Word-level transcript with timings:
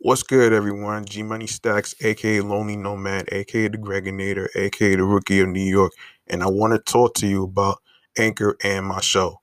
What's 0.00 0.22
good, 0.22 0.52
everyone? 0.52 1.04
G 1.04 1.22
Money 1.22 1.46
Stacks, 1.46 1.94
aka 2.02 2.40
Lonely 2.40 2.76
Nomad, 2.76 3.28
aka 3.32 3.68
the 3.68 3.78
Gregonator, 3.78 4.48
aka 4.56 4.96
the 4.96 5.04
Rookie 5.04 5.40
of 5.40 5.48
New 5.48 5.62
York, 5.62 5.92
and 6.26 6.42
I 6.42 6.46
want 6.48 6.72
to 6.74 6.92
talk 6.92 7.14
to 7.16 7.26
you 7.26 7.44
about 7.44 7.78
Anchor 8.18 8.56
and 8.62 8.86
my 8.86 9.00
show. 9.00 9.40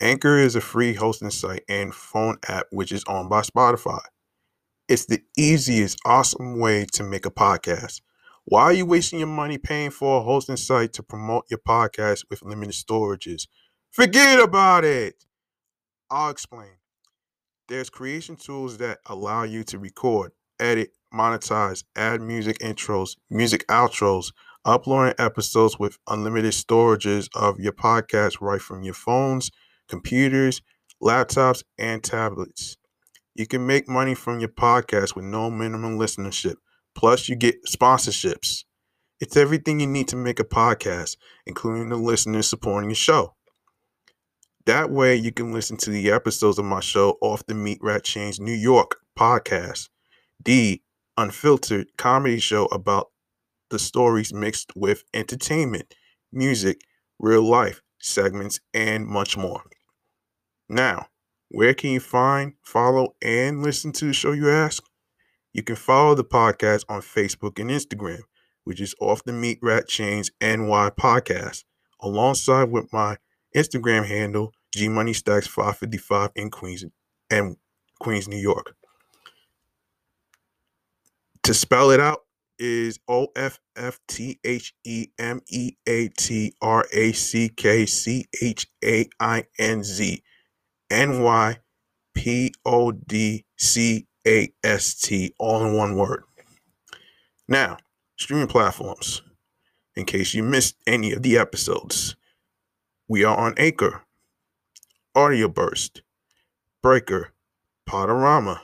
Anchor 0.00 0.38
is 0.38 0.56
a 0.56 0.60
free 0.60 0.94
hosting 0.94 1.30
site 1.30 1.64
and 1.68 1.94
phone 1.94 2.38
app 2.48 2.66
which 2.70 2.92
is 2.92 3.04
owned 3.08 3.30
by 3.30 3.42
Spotify. 3.42 4.00
It's 4.88 5.06
the 5.06 5.22
easiest, 5.38 5.98
awesome 6.04 6.58
way 6.60 6.86
to 6.94 7.04
make 7.04 7.26
a 7.26 7.30
podcast. 7.30 8.02
Why 8.44 8.62
are 8.64 8.72
you 8.72 8.86
wasting 8.86 9.20
your 9.20 9.28
money 9.28 9.58
paying 9.58 9.90
for 9.90 10.20
a 10.20 10.24
hosting 10.24 10.56
site 10.56 10.92
to 10.94 11.02
promote 11.02 11.46
your 11.50 11.60
podcast 11.60 12.24
with 12.30 12.42
limited 12.42 12.74
storages? 12.74 13.48
Forget 13.90 14.40
about 14.40 14.84
it. 14.84 15.24
I'll 16.10 16.30
explain. 16.30 16.81
There's 17.72 17.88
creation 17.88 18.36
tools 18.36 18.76
that 18.78 18.98
allow 19.06 19.44
you 19.44 19.64
to 19.64 19.78
record, 19.78 20.32
edit, 20.60 20.90
monetize, 21.10 21.84
add 21.96 22.20
music 22.20 22.58
intros, 22.58 23.16
music 23.30 23.66
outros, 23.68 24.30
uploading 24.66 25.14
episodes 25.18 25.78
with 25.78 25.96
unlimited 26.06 26.52
storages 26.52 27.30
of 27.34 27.58
your 27.58 27.72
podcast 27.72 28.42
right 28.42 28.60
from 28.60 28.82
your 28.82 28.92
phones, 28.92 29.50
computers, 29.88 30.60
laptops, 31.02 31.64
and 31.78 32.04
tablets. 32.04 32.76
You 33.34 33.46
can 33.46 33.66
make 33.66 33.88
money 33.88 34.14
from 34.14 34.38
your 34.38 34.50
podcast 34.50 35.16
with 35.16 35.24
no 35.24 35.50
minimum 35.50 35.98
listenership. 35.98 36.56
Plus, 36.94 37.30
you 37.30 37.36
get 37.36 37.64
sponsorships. 37.64 38.64
It's 39.18 39.38
everything 39.38 39.80
you 39.80 39.86
need 39.86 40.08
to 40.08 40.16
make 40.16 40.40
a 40.40 40.44
podcast, 40.44 41.16
including 41.46 41.88
the 41.88 41.96
listeners 41.96 42.46
supporting 42.50 42.90
your 42.90 42.96
show. 42.96 43.34
That 44.66 44.90
way, 44.90 45.16
you 45.16 45.32
can 45.32 45.52
listen 45.52 45.76
to 45.78 45.90
the 45.90 46.12
episodes 46.12 46.56
of 46.56 46.64
my 46.64 46.78
show 46.78 47.18
off 47.20 47.44
the 47.46 47.54
Meatrack 47.54 48.02
Chainz 48.02 48.38
New 48.38 48.52
York 48.52 48.98
podcast, 49.18 49.88
the 50.44 50.80
unfiltered 51.16 51.88
comedy 51.96 52.38
show 52.38 52.66
about 52.66 53.10
the 53.70 53.80
stories 53.80 54.32
mixed 54.32 54.70
with 54.76 55.02
entertainment, 55.12 55.92
music, 56.32 56.82
real 57.18 57.42
life 57.42 57.82
segments, 57.98 58.60
and 58.72 59.04
much 59.04 59.36
more. 59.36 59.62
Now, 60.68 61.06
where 61.48 61.74
can 61.74 61.90
you 61.90 62.00
find, 62.00 62.54
follow, 62.62 63.16
and 63.20 63.64
listen 63.64 63.90
to 63.92 64.06
the 64.06 64.12
show, 64.12 64.30
you 64.30 64.48
ask? 64.48 64.84
You 65.52 65.64
can 65.64 65.76
follow 65.76 66.14
the 66.14 66.24
podcast 66.24 66.84
on 66.88 67.00
Facebook 67.00 67.58
and 67.58 67.68
Instagram, 67.68 68.20
which 68.62 68.80
is 68.80 68.94
Off 69.00 69.24
the 69.24 69.32
Meatrack 69.32 69.86
Chainz 69.86 70.30
NY 70.40 70.90
Podcast, 70.90 71.64
alongside 72.00 72.70
with 72.70 72.92
my 72.92 73.16
Instagram 73.56 74.06
handle, 74.06 74.52
G 74.74 74.88
Money 74.88 75.12
Stacks 75.12 75.46
555 75.46 76.30
in 76.36 76.50
Queens 76.50 76.84
and 77.30 77.56
Queens, 78.00 78.28
New 78.28 78.38
York. 78.38 78.74
To 81.44 81.54
spell 81.54 81.90
it 81.90 82.00
out 82.00 82.20
is 82.58 83.00
O 83.08 83.28
F 83.34 83.58
F 83.76 83.98
T 84.06 84.38
H 84.44 84.74
E 84.84 85.08
M 85.18 85.40
E 85.48 85.72
A 85.86 86.08
T 86.08 86.54
R 86.62 86.86
A 86.92 87.12
C 87.12 87.48
K 87.48 87.86
C 87.86 88.26
H 88.40 88.66
A 88.84 89.08
I 89.18 89.44
N 89.58 89.82
Z 89.82 90.22
N 90.90 91.22
Y 91.22 91.58
P 92.14 92.52
O 92.64 92.92
D 92.92 93.44
C 93.58 94.06
A 94.26 94.52
S 94.62 94.94
T, 95.00 95.34
all 95.38 95.64
in 95.66 95.74
one 95.76 95.96
word. 95.96 96.24
Now, 97.48 97.78
streaming 98.16 98.46
platforms. 98.46 99.22
In 99.94 100.06
case 100.06 100.32
you 100.32 100.42
missed 100.42 100.76
any 100.86 101.12
of 101.12 101.22
the 101.22 101.36
episodes, 101.36 102.16
we 103.12 103.24
are 103.24 103.36
on 103.36 103.52
Anchor, 103.58 104.04
Audioburst, 105.14 106.00
Breaker, 106.82 107.34
Podorama, 107.86 108.60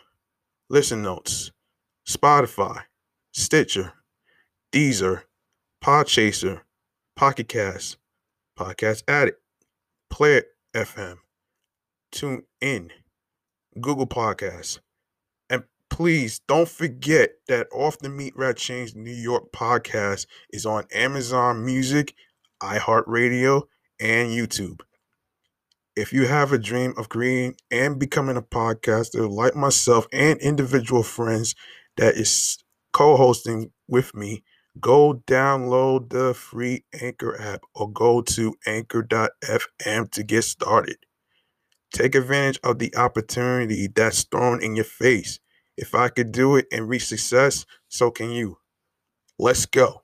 Listen 0.71 1.03
Notes, 1.03 1.53
Spotify, 2.09 2.85
Stitcher, 3.31 3.93
Deezer, 4.73 5.25
Podchaser, 5.85 6.63
Pocket 7.15 7.47
Cast, 7.47 7.99
Podcast 8.59 9.03
Addict, 9.07 9.39
Player 10.09 10.45
FM, 10.75 11.19
Tune 12.11 12.45
In, 12.63 12.91
Google 13.79 14.07
Podcasts, 14.07 14.79
and 15.51 15.65
please 15.91 16.41
don't 16.49 16.71
forget 16.71 17.33
that 17.49 17.67
Off 17.71 17.99
the 17.99 18.09
Meatrack 18.09 18.55
Chainz 18.55 18.97
New 18.97 19.11
York 19.13 19.53
podcast 19.53 20.25
is 20.49 20.65
on 20.65 20.85
Amazon 20.95 21.67
Music, 21.67 22.15
iHeartRadio, 22.63 23.65
and 24.01 24.31
YouTube. 24.31 24.81
If 25.97 26.13
you 26.13 26.27
have 26.27 26.53
a 26.53 26.59
dream 26.59 26.95
of 26.97 27.09
creating 27.11 27.57
and 27.71 27.99
becoming 27.99 28.37
a 28.37 28.43
podcaster 28.43 29.31
like 29.31 29.55
myself 29.55 30.07
and 30.13 30.39
individual 30.41 31.03
friends 31.03 31.55
that 31.97 32.15
is 32.15 32.59
co 32.93 33.17
hosting 33.17 33.73
with 33.89 34.15
me, 34.15 34.43
go 34.81 35.23
download 35.27 36.11
the 36.11 36.33
free 36.35 36.85
Anchor 36.99 37.39
app 37.41 37.63
or 37.75 37.91
go 37.91 38.23
to 38.23 38.55
anchor.fm 38.67 40.11
to 40.13 40.23
get 40.23 40.43
started. 40.43 40.97
Take 41.93 42.15
advantage 42.15 42.61
of 42.65 42.79
the 42.79 42.95
opportunity 42.97 43.89
that's 43.89 44.25
thrown 44.25 44.63
in 44.63 44.77
your 44.77 44.85
face. 44.85 45.41
If 45.77 45.95
I 45.95 46.09
could 46.09 46.33
do 46.33 46.57
it 46.57 46.67
and 46.73 46.89
reach 46.89 47.07
success, 47.07 47.67
so 47.89 48.11
can 48.11 48.31
you. 48.31 48.59
Let's 49.39 49.67
go. 49.67 50.03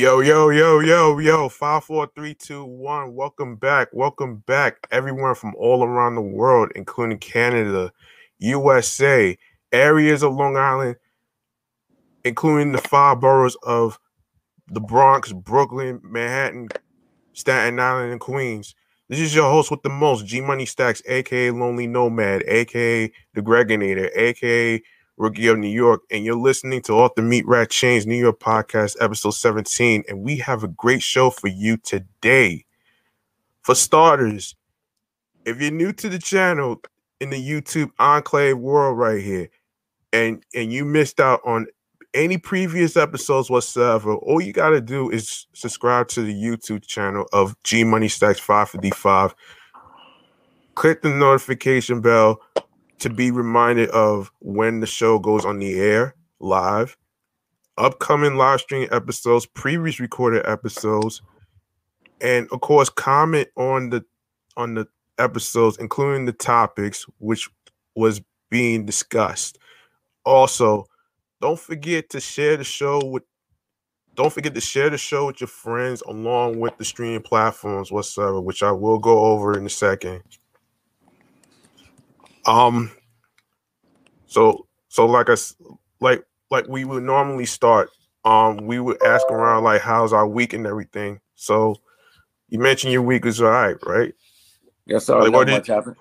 Yo, 0.00 0.20
yo, 0.20 0.48
yo, 0.48 0.80
yo, 0.80 1.18
yo, 1.18 1.50
five, 1.50 1.84
four, 1.84 2.08
three, 2.14 2.32
two, 2.32 2.64
one. 2.64 3.14
Welcome 3.14 3.56
back. 3.56 3.88
Welcome 3.92 4.36
back, 4.46 4.86
everyone 4.90 5.34
from 5.34 5.54
all 5.56 5.84
around 5.84 6.14
the 6.14 6.22
world, 6.22 6.72
including 6.74 7.18
Canada, 7.18 7.92
USA, 8.38 9.36
areas 9.72 10.22
of 10.22 10.32
Long 10.32 10.56
Island, 10.56 10.96
including 12.24 12.72
the 12.72 12.78
five 12.78 13.20
boroughs 13.20 13.58
of 13.62 13.98
the 14.68 14.80
Bronx, 14.80 15.34
Brooklyn, 15.34 16.00
Manhattan, 16.02 16.70
Staten 17.34 17.78
Island, 17.78 18.12
and 18.12 18.20
Queens. 18.22 18.74
This 19.10 19.20
is 19.20 19.34
your 19.34 19.50
host 19.50 19.70
with 19.70 19.82
the 19.82 19.90
most, 19.90 20.24
G 20.24 20.40
Money 20.40 20.64
Stacks, 20.64 21.02
aka 21.04 21.50
Lonely 21.50 21.86
Nomad, 21.86 22.42
aka 22.46 23.12
The 23.34 23.42
Gregonator, 23.42 24.08
aka 24.16 24.82
Rookie 25.20 25.48
of 25.48 25.58
New 25.58 25.68
York, 25.68 26.00
and 26.10 26.24
you're 26.24 26.34
listening 26.34 26.80
to 26.80 26.94
Off 26.94 27.14
the 27.14 27.20
Meatrack 27.20 27.66
Chainz 27.66 28.06
New 28.06 28.16
York 28.16 28.40
Podcast, 28.40 28.96
episode 29.00 29.32
17. 29.32 30.04
And 30.08 30.22
we 30.22 30.38
have 30.38 30.64
a 30.64 30.68
great 30.68 31.02
show 31.02 31.28
for 31.28 31.48
you 31.48 31.76
today. 31.76 32.64
For 33.60 33.74
starters, 33.74 34.56
if 35.44 35.60
you're 35.60 35.72
new 35.72 35.92
to 35.92 36.08
the 36.08 36.18
channel, 36.18 36.80
in 37.20 37.28
the 37.28 37.36
YouTube 37.36 37.90
enclave 37.98 38.56
world 38.56 38.96
right 38.96 39.20
here, 39.20 39.50
and 40.14 40.42
and 40.54 40.72
you 40.72 40.86
missed 40.86 41.20
out 41.20 41.42
on 41.44 41.66
any 42.14 42.38
previous 42.38 42.96
episodes 42.96 43.50
whatsoever, 43.50 44.14
all 44.14 44.40
you 44.40 44.54
got 44.54 44.70
to 44.70 44.80
do 44.80 45.10
is 45.10 45.46
subscribe 45.52 46.08
to 46.08 46.22
the 46.22 46.32
YouTube 46.32 46.86
channel 46.86 47.26
of 47.34 47.54
G 47.62 47.84
Money 47.84 48.08
Stacks 48.08 48.40
555. 48.40 49.34
Click 50.76 51.02
the 51.02 51.10
notification 51.10 52.00
bell 52.00 52.40
to 53.00 53.10
be 53.10 53.30
reminded 53.30 53.90
of 53.90 54.30
when 54.40 54.80
the 54.80 54.86
show 54.86 55.18
goes 55.18 55.44
on 55.44 55.58
the 55.58 55.78
air 55.80 56.14
live, 56.38 56.96
upcoming 57.76 58.36
live 58.36 58.60
stream 58.60 58.88
episodes, 58.92 59.46
previous 59.46 60.00
recorded 60.00 60.46
episodes, 60.46 61.22
and 62.20 62.48
of 62.52 62.60
course, 62.60 62.88
comment 62.88 63.48
on 63.56 63.90
the 63.90 64.04
on 64.56 64.74
the 64.74 64.86
episodes, 65.18 65.78
including 65.78 66.26
the 66.26 66.32
topics 66.32 67.06
which 67.18 67.48
was 67.94 68.20
being 68.50 68.84
discussed. 68.84 69.58
Also, 70.24 70.86
don't 71.40 71.58
forget 71.58 72.10
to 72.10 72.20
share 72.20 72.56
the 72.56 72.64
show 72.64 73.00
with 73.04 73.22
don't 74.14 74.32
forget 74.32 74.54
to 74.54 74.60
share 74.60 74.90
the 74.90 74.98
show 74.98 75.26
with 75.26 75.40
your 75.40 75.48
friends 75.48 76.02
along 76.02 76.60
with 76.60 76.76
the 76.76 76.84
streaming 76.84 77.22
platforms 77.22 77.90
whatsoever, 77.90 78.40
which 78.40 78.62
I 78.62 78.72
will 78.72 78.98
go 78.98 79.20
over 79.26 79.56
in 79.56 79.64
a 79.64 79.70
second. 79.70 80.22
Um 82.46 82.90
so 84.26 84.66
so 84.88 85.06
like 85.06 85.28
I 85.28 85.36
like 86.00 86.24
like 86.50 86.66
we 86.68 86.84
would 86.84 87.02
normally 87.02 87.46
start, 87.46 87.90
um, 88.24 88.58
we 88.58 88.80
would 88.80 89.02
ask 89.02 89.26
around 89.30 89.64
like 89.64 89.80
how's 89.80 90.12
our 90.12 90.26
week 90.26 90.52
and 90.52 90.66
everything. 90.66 91.20
So 91.36 91.76
you 92.48 92.58
mentioned 92.58 92.92
your 92.92 93.02
week 93.02 93.24
was 93.24 93.40
all 93.40 93.50
right, 93.50 93.76
right? 93.86 94.14
Yes, 94.86 95.06
sir. 95.06 95.22
Like, 95.22 95.32
what 95.32 95.48
much 95.48 95.66
did... 95.66 95.72
happened. 95.72 95.96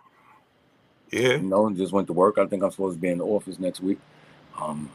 Yeah. 1.11 1.33
You 1.33 1.41
know, 1.41 1.69
just 1.71 1.93
went 1.93 2.07
to 2.07 2.13
work. 2.13 2.37
I 2.37 2.45
think 2.45 2.63
I'm 2.63 2.71
supposed 2.71 2.97
to 2.97 3.01
be 3.01 3.09
in 3.09 3.19
the 3.19 3.25
office 3.25 3.59
next 3.59 3.79
week. 3.81 3.99
Um, 4.59 4.89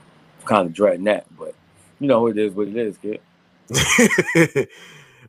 kind 0.44 0.66
of 0.66 0.72
dreading 0.72 1.04
that, 1.04 1.26
but 1.36 1.54
you 2.00 2.08
know, 2.08 2.26
it 2.26 2.36
is 2.36 2.52
what 2.52 2.68
it 2.68 2.76
is, 2.76 2.98
kid. 2.98 3.20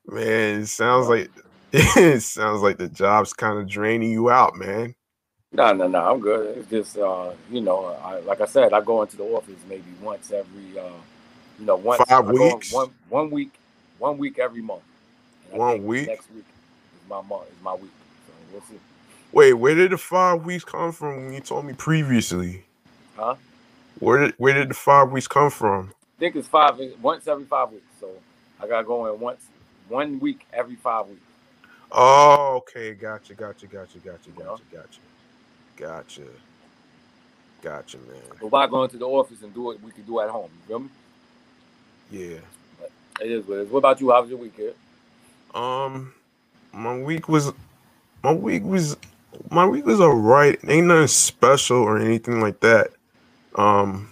man, 0.07 0.61
it 0.61 0.67
sounds 0.67 1.07
like 1.07 1.31
it 1.71 2.21
sounds 2.21 2.61
like 2.61 2.77
the 2.77 2.89
job's 2.89 3.33
kind 3.33 3.57
of 3.59 3.67
draining 3.67 4.11
you 4.11 4.29
out, 4.29 4.55
man. 4.55 4.93
No, 5.55 5.71
no, 5.71 5.87
no, 5.87 5.99
I'm 6.11 6.19
good. 6.19 6.57
It's 6.57 6.69
just, 6.69 6.97
uh, 6.97 7.31
you 7.49 7.61
know, 7.61 7.85
I, 8.03 8.19
like 8.19 8.41
I 8.41 8.45
said, 8.45 8.73
I 8.73 8.81
go 8.81 9.01
into 9.01 9.15
the 9.15 9.23
office 9.23 9.55
maybe 9.69 9.85
once 10.01 10.29
every, 10.31 10.77
uh, 10.77 10.89
you 11.57 11.65
know, 11.65 11.77
once 11.77 12.03
five 12.03 12.27
weeks, 12.27 12.73
one 12.73 12.89
one 13.07 13.31
week, 13.31 13.53
one 13.97 14.17
week 14.17 14.37
every 14.37 14.61
month. 14.61 14.83
And 15.51 15.59
one 15.59 15.85
week. 15.85 16.07
Next 16.07 16.29
week 16.33 16.43
is 16.43 17.09
my 17.09 17.21
month. 17.21 17.47
Is 17.47 17.63
my 17.63 17.73
week. 17.73 17.91
So 18.27 18.33
we'll 18.51 18.61
see. 18.63 18.79
Wait, 19.31 19.53
where 19.53 19.75
did 19.75 19.91
the 19.91 19.97
five 19.97 20.43
weeks 20.43 20.65
come 20.65 20.91
from? 20.91 21.25
When 21.25 21.33
you 21.33 21.39
told 21.39 21.63
me 21.63 21.73
previously. 21.73 22.65
Huh? 23.15 23.35
Where 23.99 24.25
did 24.25 24.35
where 24.37 24.53
did 24.53 24.69
the 24.69 24.73
five 24.73 25.09
weeks 25.11 25.27
come 25.27 25.49
from? 25.49 25.93
I 26.17 26.19
think 26.19 26.35
it's 26.35 26.49
five 26.49 26.77
once 27.01 27.27
every 27.29 27.45
five 27.45 27.71
weeks. 27.71 27.85
So 28.01 28.09
I 28.61 28.67
gotta 28.67 28.85
go 28.85 29.13
in 29.13 29.21
once 29.21 29.41
one 29.87 30.19
week 30.19 30.45
every 30.51 30.75
five 30.75 31.07
weeks. 31.07 31.21
Oh, 31.93 32.55
okay, 32.57 32.93
gotcha, 32.93 33.33
gotcha, 33.35 33.67
gotcha, 33.67 33.99
gotcha, 33.99 34.29
gotcha, 34.31 34.63
gotcha, 34.71 34.99
gotcha, 35.77 36.23
gotcha, 37.61 37.97
man. 37.97 38.21
But 38.41 38.49
by 38.49 38.67
going 38.67 38.89
to 38.91 38.97
the 38.97 39.05
office 39.05 39.41
and 39.43 39.53
do 39.53 39.71
it, 39.71 39.81
we 39.83 39.91
can 39.91 40.03
do 40.03 40.19
at 40.19 40.29
home. 40.29 40.49
You 40.61 40.67
feel 40.67 40.79
me? 40.79 40.89
Yeah. 42.11 42.37
But 42.79 42.91
it 43.21 43.31
is 43.31 43.47
what 43.47 43.59
it 43.59 43.61
is. 43.63 43.69
What 43.69 43.79
about 43.79 44.01
you? 44.01 44.11
How 44.11 44.21
was 44.21 44.29
your 44.29 44.39
weekend? 44.39 44.73
Um, 45.53 46.13
my 46.73 46.97
week 46.97 47.29
was, 47.29 47.53
my 48.23 48.33
week 48.33 48.63
was, 48.63 48.97
my 49.49 49.65
week 49.65 49.85
was 49.85 50.01
alright. 50.01 50.59
Ain't 50.67 50.87
nothing 50.87 51.07
special 51.07 51.77
or 51.77 51.97
anything 51.97 52.41
like 52.41 52.59
that. 52.61 52.91
Um, 53.55 54.09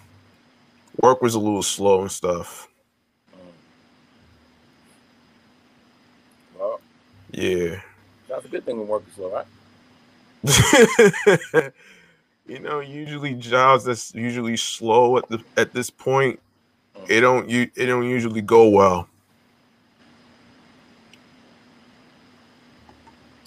work 1.01 1.21
was 1.21 1.35
a 1.35 1.39
little 1.39 1.63
slow 1.63 2.01
and 2.01 2.11
stuff. 2.11 2.69
Well, 6.57 6.79
yeah. 7.31 7.81
That's 8.29 8.45
a 8.45 8.47
good 8.47 8.65
thing 8.65 8.79
when 8.79 8.87
work 8.87 9.03
is 9.07 9.15
slow, 9.15 9.31
right? 9.31 9.45
you 12.45 12.59
know, 12.59 12.81
usually 12.81 13.33
jobs 13.33 13.85
that's 13.85 14.13
usually 14.13 14.57
slow 14.57 15.17
at 15.17 15.27
the 15.29 15.41
at 15.55 15.71
this 15.71 15.89
point, 15.89 16.39
it 17.07 17.21
don't 17.21 17.49
you 17.49 17.69
it 17.75 17.85
don't 17.85 18.07
usually 18.07 18.41
go 18.41 18.67
well. 18.67 19.07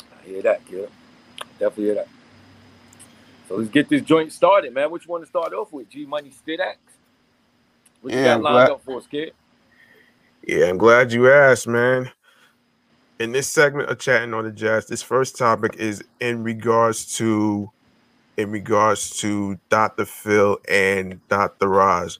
I 0.00 0.26
hear 0.26 0.42
that, 0.42 0.64
kid. 0.66 0.88
Definitely 1.58 1.84
hear 1.84 1.94
that. 1.96 2.08
So 3.48 3.56
let's 3.56 3.70
get 3.70 3.88
this 3.88 4.02
joint 4.02 4.32
started, 4.32 4.72
man. 4.72 4.90
Which 4.90 5.06
one 5.06 5.20
to 5.20 5.26
start 5.26 5.52
off 5.52 5.72
with? 5.72 5.88
G 5.90 6.06
Money 6.06 6.30
Stidax? 6.30 6.76
What 8.00 8.12
you 8.12 8.18
yeah, 8.18 8.34
got 8.34 8.42
lined 8.42 8.54
glad, 8.54 8.70
up 8.70 8.84
for 8.84 8.98
us, 8.98 9.06
kid? 9.06 9.32
Yeah, 10.46 10.66
I'm 10.66 10.78
glad 10.78 11.12
you 11.12 11.30
asked, 11.30 11.68
man. 11.68 12.10
In 13.18 13.32
this 13.32 13.48
segment 13.48 13.88
of 13.88 13.98
chatting 13.98 14.34
on 14.34 14.44
the 14.44 14.52
jazz, 14.52 14.86
this 14.86 15.02
first 15.02 15.38
topic 15.38 15.76
is 15.76 16.04
in 16.20 16.44
regards 16.44 17.16
to 17.16 17.70
in 18.36 18.50
regards 18.50 19.18
to 19.20 19.58
Dr. 19.70 20.04
Phil 20.04 20.58
and 20.68 21.26
Dr. 21.28 21.80
Oz. 21.80 22.18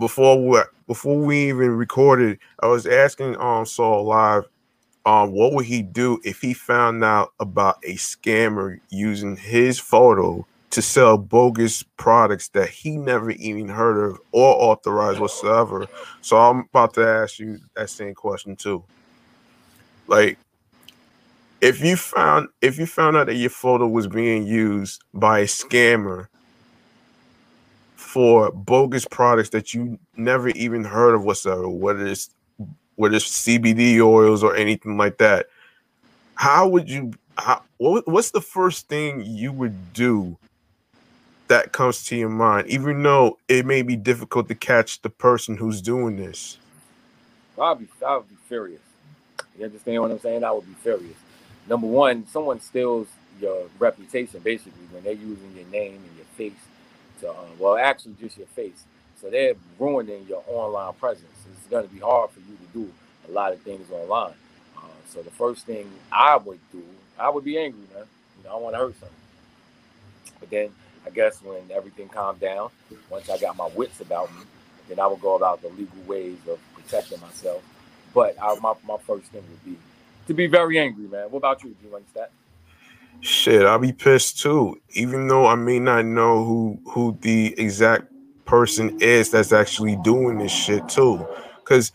Before 0.00 0.44
we 0.44 0.60
before 0.88 1.18
we 1.18 1.48
even 1.50 1.70
recorded, 1.76 2.40
I 2.60 2.66
was 2.66 2.86
asking 2.86 3.36
um 3.40 3.66
Saul 3.66 4.04
live 4.04 4.48
um 5.06 5.30
what 5.30 5.52
would 5.52 5.66
he 5.66 5.80
do 5.80 6.20
if 6.24 6.40
he 6.40 6.54
found 6.54 7.04
out 7.04 7.32
about 7.38 7.78
a 7.84 7.94
scammer 7.94 8.80
using 8.90 9.36
his 9.36 9.78
photo 9.78 10.44
to 10.70 10.82
sell 10.82 11.18
bogus 11.18 11.84
products 11.98 12.48
that 12.48 12.68
he 12.68 12.96
never 12.96 13.30
even 13.30 13.68
heard 13.68 14.10
of 14.10 14.18
or 14.32 14.56
authorized 14.72 15.20
whatsoever. 15.20 15.86
So 16.20 16.36
I'm 16.36 16.60
about 16.70 16.94
to 16.94 17.06
ask 17.06 17.38
you 17.38 17.60
that 17.76 17.90
same 17.90 18.14
question 18.14 18.56
too. 18.56 18.82
Like, 20.12 20.38
if 21.62 21.80
you 21.80 21.96
found 21.96 22.48
if 22.62 22.78
you 22.78 22.86
found 22.86 23.16
out 23.16 23.26
that 23.28 23.36
your 23.36 23.50
photo 23.50 23.88
was 23.88 24.08
being 24.08 24.46
used 24.46 25.02
by 25.14 25.40
a 25.40 25.44
scammer 25.46 26.28
for 27.96 28.52
bogus 28.52 29.06
products 29.06 29.50
that 29.50 29.74
you 29.74 29.98
never 30.16 30.50
even 30.50 30.84
heard 30.84 31.14
of 31.14 31.24
whatsoever, 31.24 31.68
whether 31.68 32.06
it's 32.06 32.30
whether 32.96 33.16
it's 33.16 33.46
CBD 33.46 34.00
oils 34.00 34.44
or 34.44 34.56
anything 34.56 34.98
like 34.98 35.18
that, 35.18 35.46
how 36.36 36.68
would 36.68 36.90
you? 36.90 37.12
How, 37.38 37.62
what, 37.78 38.08
what's 38.08 38.32
the 38.32 38.40
first 38.42 38.88
thing 38.88 39.24
you 39.24 39.52
would 39.52 39.92
do 39.94 40.38
that 41.48 41.72
comes 41.72 42.04
to 42.06 42.16
your 42.16 42.30
mind, 42.30 42.68
even 42.68 43.02
though 43.02 43.38
it 43.48 43.66
may 43.66 43.82
be 43.82 43.96
difficult 43.96 44.48
to 44.48 44.54
catch 44.56 45.02
the 45.02 45.10
person 45.10 45.56
who's 45.56 45.82
doing 45.82 46.16
this? 46.16 46.58
I'd 47.60 47.78
be, 47.80 47.88
I 48.06 48.16
would 48.16 48.28
be 48.28 48.36
furious. 48.48 48.80
You 49.58 49.64
understand 49.64 50.02
what 50.02 50.10
I'm 50.10 50.20
saying? 50.20 50.44
I 50.44 50.52
would 50.52 50.66
be 50.66 50.74
furious. 50.82 51.16
Number 51.68 51.86
one, 51.86 52.26
someone 52.26 52.60
steals 52.60 53.08
your 53.40 53.66
reputation 53.78 54.40
basically 54.40 54.86
when 54.90 55.02
they're 55.04 55.12
using 55.12 55.52
your 55.56 55.66
name 55.66 55.94
and 55.94 56.16
your 56.16 56.26
face 56.36 56.60
to, 57.20 57.30
uh, 57.30 57.34
well, 57.58 57.76
actually 57.76 58.14
just 58.20 58.36
your 58.36 58.46
face. 58.48 58.84
So 59.20 59.30
they're 59.30 59.54
ruining 59.78 60.26
your 60.28 60.42
online 60.48 60.94
presence. 60.94 61.26
It's 61.50 61.66
going 61.68 61.86
to 61.86 61.92
be 61.92 62.00
hard 62.00 62.30
for 62.30 62.40
you 62.40 62.56
to 62.56 62.72
do 62.72 62.92
a 63.28 63.32
lot 63.32 63.52
of 63.52 63.60
things 63.60 63.90
online. 63.90 64.34
Uh, 64.76 64.80
so 65.08 65.22
the 65.22 65.30
first 65.30 65.64
thing 65.64 65.88
I 66.10 66.36
would 66.36 66.58
do, 66.72 66.82
I 67.18 67.30
would 67.30 67.44
be 67.44 67.58
angry, 67.58 67.82
man. 67.94 68.04
You 68.38 68.44
know, 68.44 68.56
I 68.56 68.60
want 68.60 68.74
to 68.74 68.78
hurt 68.78 68.98
something. 68.98 69.16
But 70.40 70.50
then 70.50 70.70
I 71.06 71.10
guess 71.10 71.40
when 71.42 71.62
everything 71.70 72.08
calmed 72.08 72.40
down, 72.40 72.70
once 73.10 73.30
I 73.30 73.38
got 73.38 73.56
my 73.56 73.68
wits 73.68 74.00
about 74.00 74.34
me, 74.34 74.42
then 74.88 74.98
I 74.98 75.06
would 75.06 75.20
go 75.20 75.36
about 75.36 75.62
the 75.62 75.68
legal 75.68 76.02
ways 76.06 76.38
of 76.48 76.58
protecting 76.74 77.20
myself. 77.20 77.62
But 78.14 78.36
I, 78.42 78.54
my, 78.60 78.74
my 78.86 78.96
first 78.98 79.26
thing 79.26 79.42
would 79.48 79.64
be 79.64 79.78
to 80.26 80.34
be 80.34 80.46
very 80.46 80.78
angry, 80.78 81.08
man. 81.08 81.30
What 81.30 81.38
about 81.38 81.62
you? 81.62 81.74
You 81.82 81.94
understand? 81.94 82.28
Shit, 83.20 83.64
I'll 83.64 83.78
be 83.78 83.92
pissed 83.92 84.40
too. 84.40 84.80
Even 84.90 85.28
though 85.28 85.46
I 85.46 85.54
may 85.54 85.78
not 85.78 86.04
know 86.04 86.44
who 86.44 86.78
who 86.90 87.18
the 87.20 87.54
exact 87.58 88.12
person 88.44 88.98
is 89.00 89.30
that's 89.30 89.52
actually 89.52 89.96
doing 89.96 90.38
this 90.38 90.52
shit 90.52 90.88
too. 90.88 91.26
Cause 91.64 91.92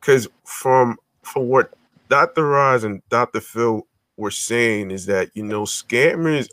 cause 0.00 0.28
from 0.44 0.96
from 1.22 1.48
what 1.48 1.74
Dr. 2.08 2.56
Oz 2.56 2.84
and 2.84 3.02
Dr. 3.08 3.40
Phil 3.40 3.86
were 4.16 4.30
saying 4.30 4.90
is 4.90 5.06
that 5.06 5.30
you 5.34 5.44
know 5.44 5.62
scammers 5.62 6.48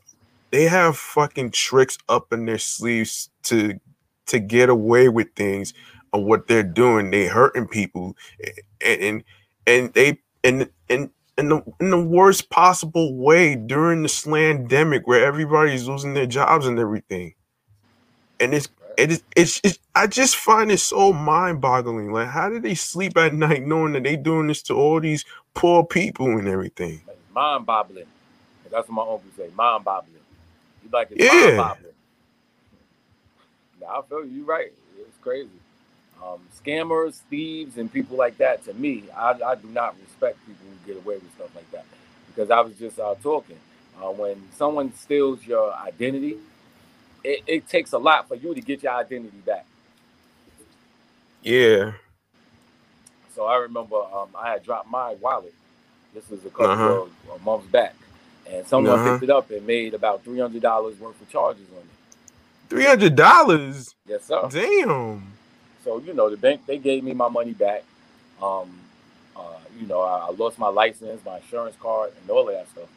they 0.51 0.65
have 0.65 0.97
fucking 0.97 1.51
tricks 1.51 1.97
up 2.07 2.31
in 2.31 2.45
their 2.45 2.59
sleeves 2.59 3.29
to 3.43 3.79
to 4.27 4.39
get 4.39 4.69
away 4.69 5.09
with 5.09 5.33
things 5.35 5.73
of 6.15 6.23
what 6.23 6.47
they're 6.47 6.63
doing. 6.63 7.11
They 7.11 7.27
hurting 7.27 7.67
people, 7.67 8.15
and 8.81 9.01
and, 9.01 9.23
and 9.67 9.93
they 9.93 10.19
and 10.43 10.69
and 10.89 11.09
in 11.37 11.49
the 11.49 11.63
in 11.79 11.89
the 11.89 12.01
worst 12.01 12.49
possible 12.49 13.15
way 13.15 13.55
during 13.55 14.01
the 14.01 14.07
slandemic 14.07 15.01
where 15.05 15.25
everybody's 15.25 15.87
losing 15.87 16.13
their 16.13 16.25
jobs 16.25 16.65
and 16.65 16.79
everything. 16.79 17.33
And 18.39 18.53
it's 18.53 18.69
it 18.97 19.11
is 19.11 19.23
it's, 19.35 19.61
it's 19.63 19.79
I 19.93 20.07
just 20.07 20.35
find 20.35 20.71
it 20.71 20.79
so 20.79 21.13
mind-boggling. 21.13 22.11
Like, 22.11 22.29
how 22.29 22.49
do 22.49 22.59
they 22.59 22.75
sleep 22.75 23.17
at 23.17 23.33
night 23.33 23.63
knowing 23.65 23.93
that 23.93 24.03
they 24.03 24.15
doing 24.15 24.47
this 24.47 24.61
to 24.63 24.73
all 24.73 24.99
these 24.99 25.25
poor 25.53 25.85
people 25.85 26.27
and 26.37 26.47
everything? 26.47 27.01
Mind-boggling. 27.33 28.05
That's 28.71 28.87
what 28.89 28.95
my 28.95 29.01
uncle 29.01 29.23
say. 29.37 29.49
Mind-boggling. 29.55 30.13
You 30.83 30.89
like 30.91 31.11
it's 31.11 31.21
Yeah. 31.21 31.55
mind-boggling. 31.55 31.93
Nah, 33.81 33.99
I 33.99 34.01
feel 34.03 34.25
you. 34.25 34.45
Right. 34.45 34.71
It's 34.97 35.17
crazy. 35.21 35.49
Um, 36.25 36.41
scammers, 36.65 37.21
thieves, 37.29 37.77
and 37.77 37.93
people 37.93 38.17
like 38.17 38.37
that. 38.39 38.65
To 38.65 38.75
me, 38.75 39.05
I, 39.15 39.31
I 39.45 39.55
do 39.55 39.69
not 39.69 39.95
respect 40.01 40.39
people 40.47 40.65
who 40.67 40.93
get 40.93 41.03
away 41.03 41.15
with 41.17 41.33
stuff 41.35 41.55
like 41.55 41.71
that 41.71 41.85
because 42.27 42.51
I 42.51 42.61
was 42.61 42.75
just 42.77 42.99
uh, 42.99 43.15
talking. 43.23 43.57
Uh, 44.01 44.11
when 44.11 44.43
someone 44.57 44.93
steals 44.95 45.45
your 45.47 45.73
identity, 45.75 46.37
it, 47.23 47.43
it 47.47 47.69
takes 47.69 47.93
a 47.93 47.99
lot 47.99 48.27
for 48.27 48.35
you 48.35 48.55
to 48.55 48.61
get 48.61 48.83
your 48.83 48.93
identity 48.93 49.37
back. 49.45 49.65
Yeah. 51.43 51.93
So 53.35 53.45
I 53.45 53.57
remember 53.57 53.97
um, 53.97 54.29
I 54.37 54.51
had 54.51 54.63
dropped 54.63 54.89
my 54.89 55.15
wallet. 55.15 55.53
This 56.13 56.29
was 56.29 56.45
a 56.45 56.49
couple 56.51 56.83
Uh-huh. 56.83 57.01
of 57.31 57.43
months 57.43 57.67
back, 57.67 57.95
and 58.49 58.67
someone 58.67 58.99
Uh-huh. 58.99 59.01
picked 59.01 59.23
it 59.23 59.29
up 59.31 59.51
and 59.51 59.65
made 59.67 59.93
about 59.93 60.23
three 60.23 60.39
hundred 60.39 60.61
dollars 60.63 60.99
worth 60.99 61.21
of 61.21 61.29
charges 61.29 61.67
on 61.73 61.79
it. 61.79 61.85
Three 62.69 62.85
hundred 62.85 63.15
dollars. 63.15 63.95
Yes, 64.07 64.25
sir. 64.25 64.49
Damn. 64.49 65.34
So 65.85 65.99
you 65.99 66.13
know, 66.13 66.29
the 66.29 66.35
bank 66.35 66.65
they 66.65 66.79
gave 66.79 67.03
me 67.03 67.13
my 67.13 67.29
money 67.29 67.53
back. 67.53 67.83
Um, 68.41 68.77
uh, 69.37 69.59
you 69.79 69.85
know, 69.87 70.01
I, 70.01 70.27
I 70.27 70.31
lost 70.31 70.57
my 70.57 70.67
license, 70.67 71.23
my 71.23 71.37
insurance 71.37 71.75
card, 71.79 72.11
and 72.19 72.29
all 72.29 72.45
that 72.47 72.67
stuff. 72.69 72.89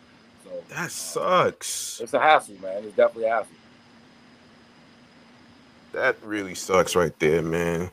So 0.44 0.50
That 0.70 0.86
uh, 0.86 0.88
sucks. 0.88 2.00
it's 2.00 2.14
a 2.14 2.18
hassle, 2.20 2.56
man. 2.62 2.82
It's 2.84 2.96
definitely 2.96 3.24
a 3.28 3.34
hassle. 3.34 3.52
That 5.92 6.16
really 6.22 6.54
sucks 6.54 6.96
right 6.96 7.16
there, 7.18 7.42
man. 7.42 7.90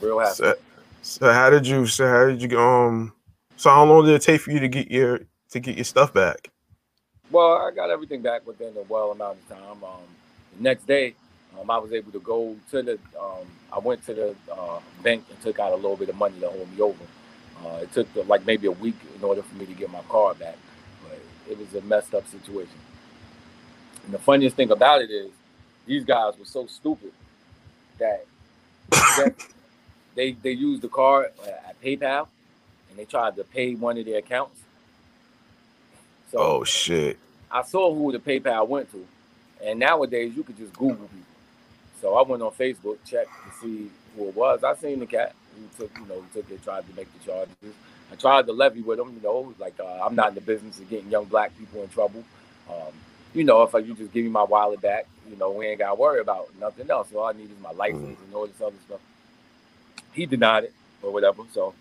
Real 0.00 0.18
hassle. 0.18 0.34
So, 0.34 0.54
so 1.02 1.32
how 1.32 1.50
did 1.50 1.66
you 1.66 1.86
so 1.86 2.08
how 2.08 2.26
did 2.26 2.42
you 2.42 2.58
um 2.58 3.12
so 3.56 3.70
how 3.70 3.84
long 3.84 4.06
did 4.06 4.14
it 4.14 4.22
take 4.22 4.40
for 4.40 4.50
you 4.50 4.60
to 4.60 4.68
get 4.68 4.90
your 4.90 5.20
to 5.50 5.60
get 5.60 5.76
your 5.76 5.84
stuff 5.84 6.12
back? 6.14 6.50
Well, 7.30 7.52
I 7.56 7.70
got 7.70 7.90
everything 7.90 8.22
back 8.22 8.46
within 8.46 8.74
a 8.76 8.82
well 8.88 9.12
amount 9.12 9.38
of 9.38 9.56
time. 9.58 9.84
Um, 9.84 10.00
the 10.56 10.62
next 10.62 10.86
day, 10.86 11.14
um, 11.60 11.70
I 11.70 11.78
was 11.78 11.92
able 11.92 12.12
to 12.12 12.20
go 12.20 12.56
to 12.70 12.82
the. 12.82 12.98
Um, 13.20 13.46
I 13.72 13.78
went 13.78 14.04
to 14.06 14.14
the 14.14 14.36
uh, 14.52 14.80
bank 15.02 15.24
and 15.30 15.40
took 15.42 15.58
out 15.58 15.72
a 15.72 15.76
little 15.76 15.96
bit 15.96 16.08
of 16.08 16.16
money 16.16 16.38
to 16.40 16.48
hold 16.48 16.70
me 16.72 16.80
over. 16.80 17.04
Uh, 17.64 17.78
it 17.82 17.92
took 17.92 18.06
uh, 18.16 18.22
like 18.24 18.46
maybe 18.46 18.66
a 18.66 18.72
week 18.72 18.96
in 19.16 19.24
order 19.24 19.42
for 19.42 19.54
me 19.56 19.66
to 19.66 19.74
get 19.74 19.90
my 19.90 20.02
car 20.02 20.34
back, 20.34 20.56
but 21.02 21.18
it 21.50 21.58
was 21.58 21.74
a 21.74 21.80
messed 21.86 22.14
up 22.14 22.26
situation. 22.28 22.78
And 24.04 24.14
the 24.14 24.18
funniest 24.18 24.56
thing 24.56 24.70
about 24.70 25.02
it 25.02 25.10
is, 25.10 25.30
these 25.86 26.04
guys 26.04 26.38
were 26.38 26.44
so 26.44 26.66
stupid 26.66 27.12
that, 27.98 28.26
that 28.90 29.34
they 30.14 30.32
they 30.32 30.52
used 30.52 30.82
the 30.82 30.88
card 30.88 31.32
at 31.46 31.80
PayPal 31.82 32.28
and 32.90 32.98
they 32.98 33.04
tried 33.04 33.36
to 33.36 33.44
pay 33.44 33.74
one 33.74 33.98
of 33.98 34.04
their 34.04 34.18
accounts. 34.18 34.60
So 36.30 36.38
Oh 36.38 36.64
shit. 36.64 37.18
I 37.50 37.62
saw 37.62 37.94
who 37.94 38.12
the 38.12 38.18
PayPal 38.18 38.66
went 38.66 38.90
to, 38.92 39.06
and 39.64 39.78
nowadays 39.78 40.32
you 40.36 40.42
could 40.42 40.56
just 40.56 40.72
Google 40.72 40.96
people. 40.96 41.33
So 42.04 42.16
I 42.16 42.22
went 42.22 42.42
on 42.42 42.52
Facebook, 42.52 42.98
checked 43.06 43.30
to 43.30 43.58
see 43.62 43.90
who 44.14 44.28
it 44.28 44.36
was. 44.36 44.62
I 44.62 44.74
seen 44.74 45.00
the 45.00 45.06
cat 45.06 45.34
who 45.56 45.62
took, 45.82 45.98
you 45.98 46.04
know, 46.04 46.20
who 46.20 46.26
took 46.38 46.50
it, 46.50 46.62
tried 46.62 46.86
to 46.86 46.94
make 46.94 47.08
the 47.18 47.24
charges. 47.24 47.54
I 48.12 48.16
tried 48.16 48.44
to 48.44 48.52
levy 48.52 48.82
with 48.82 48.98
him, 48.98 49.14
you 49.14 49.22
know, 49.22 49.54
like 49.58 49.80
uh, 49.80 50.04
I'm 50.04 50.14
not 50.14 50.28
in 50.28 50.34
the 50.34 50.42
business 50.42 50.78
of 50.78 50.90
getting 50.90 51.10
young 51.10 51.24
black 51.24 51.56
people 51.58 51.82
in 51.82 51.88
trouble. 51.88 52.22
Um, 52.68 52.92
you 53.32 53.42
know, 53.42 53.62
if 53.62 53.74
I, 53.74 53.78
you 53.78 53.94
just 53.94 54.12
give 54.12 54.22
me 54.22 54.30
my 54.30 54.42
wallet 54.42 54.82
back, 54.82 55.06
you 55.30 55.36
know, 55.36 55.50
we 55.52 55.66
ain't 55.66 55.78
got 55.78 55.88
to 55.88 55.94
worry 55.94 56.20
about 56.20 56.48
nothing 56.60 56.90
else. 56.90 57.08
All 57.14 57.24
I 57.24 57.32
need 57.32 57.50
is 57.50 57.58
my 57.62 57.72
license 57.72 58.18
and 58.22 58.34
all 58.34 58.46
this 58.46 58.60
other 58.60 58.76
stuff. 58.84 59.00
He 60.12 60.26
denied 60.26 60.64
it 60.64 60.74
or 61.02 61.10
whatever, 61.10 61.44
so 61.54 61.72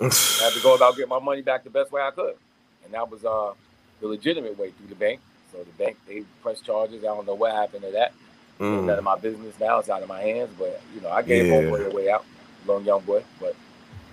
I 0.00 0.04
had 0.40 0.54
to 0.54 0.60
go 0.62 0.74
about 0.74 0.96
getting 0.96 1.10
my 1.10 1.20
money 1.20 1.42
back 1.42 1.64
the 1.64 1.70
best 1.70 1.92
way 1.92 2.00
I 2.00 2.12
could, 2.12 2.36
and 2.82 2.94
that 2.94 3.10
was 3.10 3.26
uh, 3.26 3.52
the 4.00 4.08
legitimate 4.08 4.58
way 4.58 4.70
through 4.70 4.88
the 4.88 4.94
bank. 4.94 5.20
So 5.52 5.58
the 5.58 5.84
bank 5.84 5.98
they 6.08 6.22
pressed 6.42 6.64
charges. 6.64 7.04
I 7.04 7.08
don't 7.08 7.26
know 7.26 7.34
what 7.34 7.52
happened 7.52 7.82
to 7.82 7.90
that. 7.90 8.14
It's 8.58 8.82
none 8.82 8.96
Mm. 8.96 8.98
of 8.98 9.04
my 9.04 9.16
business 9.16 9.54
now. 9.60 9.78
It's 9.78 9.90
out 9.90 10.02
of 10.02 10.08
my 10.08 10.20
hands. 10.20 10.50
But 10.58 10.80
you 10.94 11.00
know, 11.00 11.10
I 11.10 11.22
gave 11.22 11.46
Yeah. 11.46 11.52
homeboy 11.52 11.86
a 11.86 11.94
way 11.94 12.10
out, 12.10 12.24
long 12.66 12.84
young 12.84 13.00
boy. 13.02 13.22
But 13.40 13.54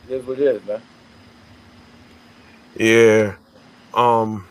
it 0.10 0.16
is 0.16 0.26
what 0.26 0.40
it 0.40 0.48
is, 0.56 0.66
man. 0.66 0.82
Yeah. 2.76 3.36
Um 3.94 4.46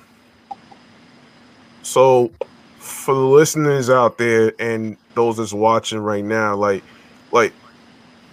so 1.82 2.30
for 2.78 3.14
the 3.14 3.20
listeners 3.20 3.90
out 3.90 4.18
there 4.18 4.52
and 4.58 4.96
those 5.14 5.36
that's 5.36 5.52
watching 5.52 5.98
right 5.98 6.24
now, 6.24 6.56
like 6.56 6.84
like 7.32 7.52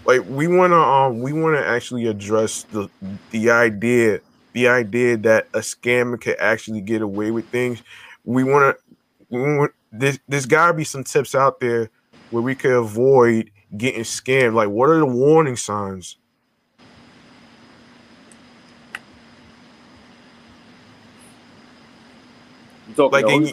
like 0.05 0.21
we 0.27 0.47
wanna 0.47 0.77
um 0.79 1.21
we 1.21 1.33
wanna 1.33 1.59
actually 1.59 2.07
address 2.07 2.63
the 2.71 2.89
the 3.31 3.49
idea 3.51 4.19
the 4.53 4.67
idea 4.67 5.17
that 5.17 5.47
a 5.53 5.59
scammer 5.59 6.19
could 6.19 6.37
actually 6.39 6.81
get 6.81 7.01
away 7.01 7.31
with 7.31 7.47
things. 7.49 7.81
We 8.25 8.43
wanna 8.43 8.75
we 9.29 9.41
want 9.41 9.71
this 9.91 10.19
there's 10.27 10.45
gotta 10.45 10.73
be 10.73 10.83
some 10.83 11.03
tips 11.03 11.35
out 11.35 11.59
there 11.59 11.89
where 12.31 12.43
we 12.43 12.55
could 12.55 12.71
avoid 12.73 13.51
getting 13.75 14.03
scammed. 14.03 14.53
Like 14.53 14.69
what 14.69 14.89
are 14.89 14.99
the 14.99 15.05
warning 15.05 15.55
signs? 15.55 16.17
Like 22.97 23.29
in 23.29 23.49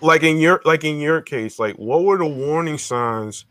like 0.00 0.22
in 0.22 0.38
your 0.38 0.60
like 0.64 0.82
in 0.82 0.98
your 0.98 1.20
case 1.20 1.58
like 1.58 1.76
what 1.76 2.02
were 2.02 2.18
the 2.18 2.26
warning 2.26 2.78
signs 2.78 3.44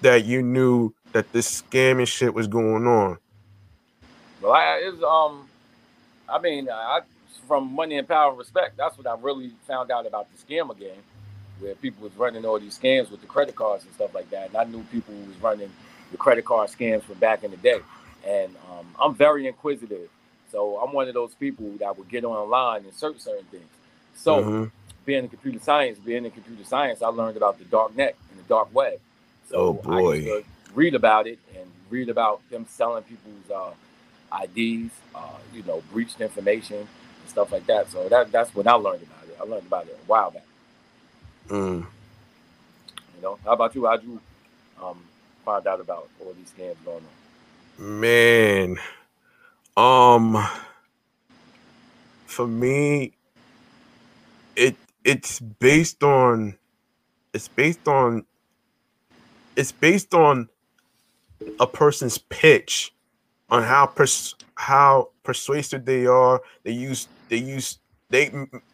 that 0.00 0.24
you 0.24 0.42
knew 0.42 0.94
that 1.12 1.32
this 1.32 1.62
scamming 1.62 2.06
shit 2.06 2.32
was 2.32 2.46
going 2.46 2.86
on 2.86 3.18
Well, 4.40 4.52
I 4.52 4.80
it's 4.82 5.02
um, 5.02 5.48
I 6.28 6.38
mean, 6.40 6.68
I 6.70 7.00
from 7.46 7.72
money 7.72 7.98
and 7.98 8.08
power 8.08 8.30
and 8.30 8.38
respect. 8.38 8.76
That's 8.76 8.96
what 8.98 9.06
I 9.06 9.14
really 9.20 9.52
found 9.68 9.90
out 9.90 10.06
about 10.06 10.26
the 10.32 10.38
scammer 10.38 10.78
game, 10.78 11.02
where 11.62 11.74
people 11.76 12.04
was 12.04 12.16
running 12.16 12.44
all 12.44 12.58
these 12.60 12.78
scams 12.78 13.10
with 13.10 13.22
the 13.22 13.28
credit 13.28 13.56
cards 13.56 13.84
and 13.84 13.94
stuff 13.94 14.14
like 14.14 14.30
that. 14.30 14.48
And 14.48 14.56
I 14.56 14.64
knew 14.64 14.82
people 14.92 15.14
who 15.14 15.26
was 15.26 15.38
running 15.42 15.70
the 16.10 16.18
credit 16.18 16.44
card 16.44 16.70
scams 16.70 17.04
from 17.04 17.16
back 17.16 17.44
in 17.44 17.52
the 17.52 17.58
day. 17.58 17.80
And 18.26 18.54
um, 18.70 18.86
I'm 19.00 19.14
very 19.14 19.46
inquisitive, 19.48 20.10
so 20.52 20.78
I'm 20.78 20.92
one 20.92 21.08
of 21.08 21.14
those 21.14 21.34
people 21.34 21.70
that 21.80 21.96
would 21.98 22.08
get 22.08 22.24
online 22.24 22.84
and 22.84 22.94
search 22.94 23.20
certain 23.20 23.46
things. 23.46 23.68
So 24.16 24.42
Mhm. 24.42 24.70
being 25.06 25.24
in 25.24 25.30
computer 25.30 25.60
science, 25.60 25.98
being 25.98 26.24
in 26.24 26.30
computer 26.32 26.64
science, 26.64 27.02
I 27.02 27.08
learned 27.08 27.36
about 27.36 27.58
the 27.58 27.64
dark 27.66 27.96
net 27.96 28.16
and 28.30 28.38
the 28.38 28.48
dark 28.48 28.74
web. 28.74 29.00
So 29.48 29.58
Oh, 29.58 29.72
boy. 29.74 30.44
read 30.74 30.94
about 30.94 31.26
it 31.28 31.38
and 31.56 31.66
read 31.90 32.10
about 32.10 32.48
them 32.50 32.66
selling 32.68 33.04
people's 33.04 33.50
uh, 33.50 33.72
IDs, 34.44 34.90
uh, 35.14 35.20
you 35.54 35.62
know, 35.64 35.82
breached 35.92 36.20
information 36.20 36.78
and 36.78 37.28
stuff 37.28 37.52
like 37.52 37.66
that. 37.66 37.90
So 37.90 38.08
that 38.08 38.32
that's 38.32 38.54
when 38.54 38.68
I 38.68 38.74
learned 38.74 39.02
about 39.02 39.24
it. 39.28 39.36
I 39.40 39.44
learned 39.44 39.66
about 39.66 39.86
it 39.86 39.98
a 40.00 40.06
while 40.06 40.30
back. 40.32 40.44
Mm. 41.48 41.86
You 43.16 43.22
know, 43.22 43.38
how 43.44 43.52
about 43.52 43.74
you? 43.74 43.86
How'd 43.86 44.02
you 44.04 44.20
um, 44.82 45.02
find 45.44 45.66
out 45.66 45.80
about 45.80 46.08
all 46.20 46.32
these 46.34 46.52
scams 46.56 46.76
going 46.84 46.98
on? 46.98 47.02
man 47.78 48.76
um 49.76 50.46
for 52.26 52.46
me 52.46 53.12
it 54.56 54.76
it's 55.04 55.40
based 55.40 56.02
on 56.04 56.56
it's 57.32 57.48
based 57.48 57.88
on 57.88 58.24
it's 59.56 59.72
based 59.72 60.14
on 60.14 60.48
a 61.58 61.66
person's 61.66 62.18
pitch 62.18 62.94
on 63.50 63.62
how 63.62 63.86
pers- 63.86 64.36
how 64.54 65.08
persuasive 65.22 65.84
they 65.84 66.06
are 66.06 66.40
they 66.62 66.72
use 66.72 67.08
they 67.30 67.38
use 67.38 67.78
they 68.10 68.30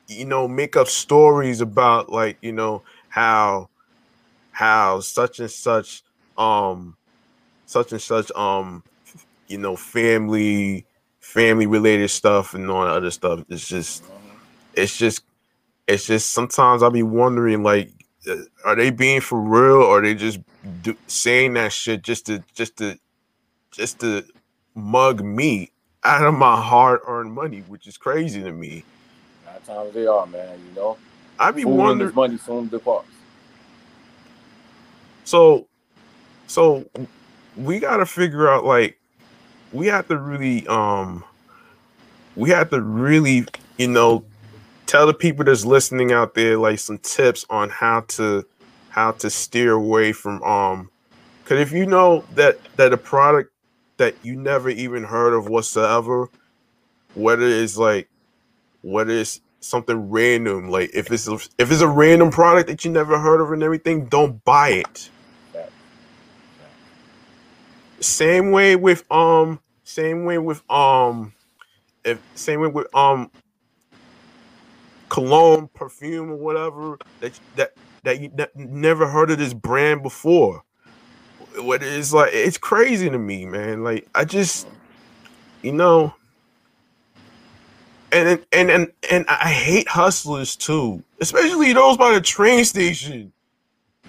you 0.08 0.24
know 0.24 0.48
make 0.48 0.76
up 0.76 0.88
stories 0.88 1.60
about 1.60 2.10
like 2.10 2.38
you 2.42 2.52
know 2.52 2.82
how 3.08 3.68
how 4.52 5.00
such 5.00 5.40
and 5.40 5.50
such 5.50 6.02
um 6.36 6.96
such 7.66 7.92
and 7.92 8.00
such 8.00 8.32
um 8.32 8.82
you 9.48 9.58
know 9.58 9.76
family 9.76 10.84
family 11.20 11.66
related 11.66 12.08
stuff 12.08 12.54
and 12.54 12.70
all 12.70 12.84
that 12.84 12.92
other 12.92 13.10
stuff. 13.10 13.44
It's 13.48 13.68
just 13.68 14.04
it's 14.74 14.96
just 14.96 15.22
it's 15.86 16.06
just 16.06 16.30
sometimes 16.30 16.82
i'll 16.82 16.90
be 16.90 17.02
wondering 17.02 17.62
like 17.62 17.90
uh, 18.28 18.36
are 18.64 18.76
they 18.76 18.90
being 18.90 19.20
for 19.20 19.40
real 19.40 19.82
or 19.82 19.98
are 19.98 20.02
they 20.02 20.14
just 20.14 20.38
do, 20.82 20.96
saying 21.06 21.54
that 21.54 21.72
shit 21.72 22.02
just 22.02 22.26
to 22.26 22.42
just 22.54 22.76
to 22.76 22.98
just 23.72 24.00
to 24.00 24.24
mug 24.74 25.22
me 25.24 25.70
out 26.04 26.24
of 26.26 26.34
my 26.34 26.60
hard-earned 26.60 27.32
money 27.32 27.60
which 27.68 27.86
is 27.86 27.96
crazy 27.96 28.42
to 28.42 28.52
me 28.52 28.84
Times 29.68 29.92
they 29.92 30.06
are, 30.06 30.26
man. 30.26 30.58
You 30.70 30.74
know, 30.74 30.96
i 31.38 31.50
be 31.50 31.66
wondering 31.66 32.14
money 32.14 32.38
soon 32.38 32.68
departs. 32.68 33.08
So, 35.24 35.66
so 36.46 36.88
we 37.54 37.78
got 37.78 37.98
to 37.98 38.06
figure 38.06 38.48
out 38.48 38.64
like 38.64 38.98
we 39.72 39.86
have 39.88 40.08
to 40.08 40.16
really 40.16 40.66
um 40.68 41.22
we 42.34 42.48
have 42.50 42.70
to 42.70 42.80
really 42.80 43.44
you 43.76 43.88
know 43.88 44.24
tell 44.86 45.06
the 45.06 45.12
people 45.12 45.44
that's 45.44 45.66
listening 45.66 46.12
out 46.12 46.34
there 46.34 46.56
like 46.56 46.78
some 46.78 46.96
tips 46.98 47.44
on 47.50 47.68
how 47.68 48.00
to 48.08 48.46
how 48.88 49.12
to 49.12 49.28
steer 49.28 49.72
away 49.72 50.12
from 50.12 50.42
um 50.44 50.90
because 51.42 51.60
if 51.60 51.72
you 51.72 51.84
know 51.84 52.24
that 52.34 52.58
that 52.76 52.92
a 52.92 52.96
product 52.96 53.52
that 53.98 54.14
you 54.22 54.34
never 54.34 54.70
even 54.70 55.04
heard 55.04 55.34
of 55.34 55.48
whatsoever 55.48 56.30
whether 57.14 57.46
it's 57.46 57.76
like 57.76 58.08
whether 58.82 59.12
it's 59.12 59.40
something 59.60 60.10
random. 60.10 60.70
Like 60.70 60.90
if 60.94 61.10
it's 61.12 61.28
a, 61.28 61.34
if 61.58 61.70
it's 61.72 61.82
a 61.82 61.88
random 61.88 62.30
product 62.30 62.68
that 62.68 62.84
you 62.84 62.90
never 62.92 63.18
heard 63.18 63.40
of 63.40 63.52
and 63.52 63.62
everything, 63.62 64.06
don't 64.08 64.44
buy 64.44 64.70
it. 64.70 65.10
Same 68.00 68.52
way 68.52 68.76
with 68.76 69.10
um, 69.12 69.60
same 69.84 70.24
way 70.24 70.38
with 70.38 70.62
um, 70.70 71.34
if 72.04 72.22
same 72.34 72.60
way 72.60 72.68
with 72.68 72.94
um, 72.94 73.30
cologne, 75.10 75.68
perfume, 75.74 76.32
or 76.32 76.36
whatever 76.36 76.98
that 77.20 77.40
that 77.54 77.72
that 78.04 78.20
you 78.20 78.30
ne- 78.34 78.46
never 78.56 79.08
heard 79.08 79.30
of 79.30 79.38
this 79.38 79.54
brand 79.54 80.02
before. 80.02 80.64
What 81.58 81.82
is 81.82 82.14
like 82.14 82.32
it's 82.34 82.58
crazy 82.58 83.10
to 83.10 83.18
me, 83.18 83.46
man. 83.46 83.84
Like 83.84 84.08
I 84.14 84.24
just, 84.26 84.68
you 85.62 85.72
know, 85.72 86.14
and 88.12 88.44
and 88.52 88.70
and 88.70 88.92
and 89.10 89.26
I 89.28 89.50
hate 89.50 89.88
hustlers 89.88 90.56
too, 90.56 91.02
especially 91.20 91.72
those 91.72 91.96
by 91.96 92.14
the 92.14 92.20
train 92.20 92.64
station. 92.64 93.32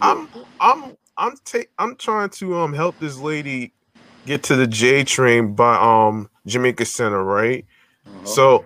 I'm 0.01 0.29
I'm 0.59 0.95
I'm 1.17 1.35
ta- 1.43 1.69
I'm 1.77 1.95
trying 1.95 2.29
to 2.31 2.57
um 2.57 2.73
help 2.73 2.99
this 2.99 3.17
lady 3.17 3.73
get 4.25 4.43
to 4.43 4.55
the 4.55 4.67
J 4.67 5.03
train 5.03 5.55
by 5.55 5.75
um 5.75 6.29
Jamaica 6.45 6.85
Center, 6.85 7.23
right? 7.23 7.65
Uh-huh. 8.05 8.25
So 8.25 8.65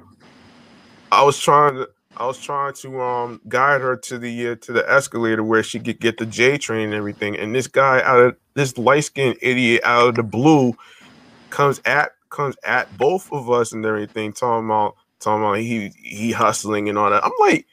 I 1.11 1.23
was 1.23 1.39
trying 1.39 1.75
to 1.75 1.89
I 2.15 2.27
was 2.27 2.39
trying 2.39 2.73
to 2.73 3.01
um 3.01 3.41
guide 3.47 3.81
her 3.81 3.97
to 3.97 4.19
the 4.19 4.49
uh, 4.49 4.55
to 4.61 4.73
the 4.73 4.89
escalator 4.89 5.43
where 5.43 5.63
she 5.63 5.79
could 5.79 5.99
get 5.99 6.17
the 6.17 6.25
J 6.25 6.57
train 6.57 6.85
and 6.85 6.93
everything. 6.93 7.37
And 7.37 7.55
this 7.55 7.67
guy 7.67 8.01
out 8.03 8.19
of 8.19 8.37
this 8.53 8.77
light 8.77 9.05
skinned 9.05 9.37
idiot 9.41 9.81
out 9.83 10.09
of 10.09 10.15
the 10.15 10.23
blue 10.23 10.75
comes 11.49 11.81
at 11.85 12.11
comes 12.29 12.55
at 12.63 12.95
both 12.97 13.31
of 13.31 13.49
us 13.49 13.71
and 13.73 13.85
everything, 13.85 14.33
talking 14.33 14.65
about 14.65 14.95
talking 15.23 15.43
about 15.43 15.57
he 15.59 15.89
he 15.97 16.31
hustling 16.31 16.89
and 16.89 16.97
all 16.97 17.09
that. 17.09 17.23
I'm 17.25 17.31
like, 17.39 17.65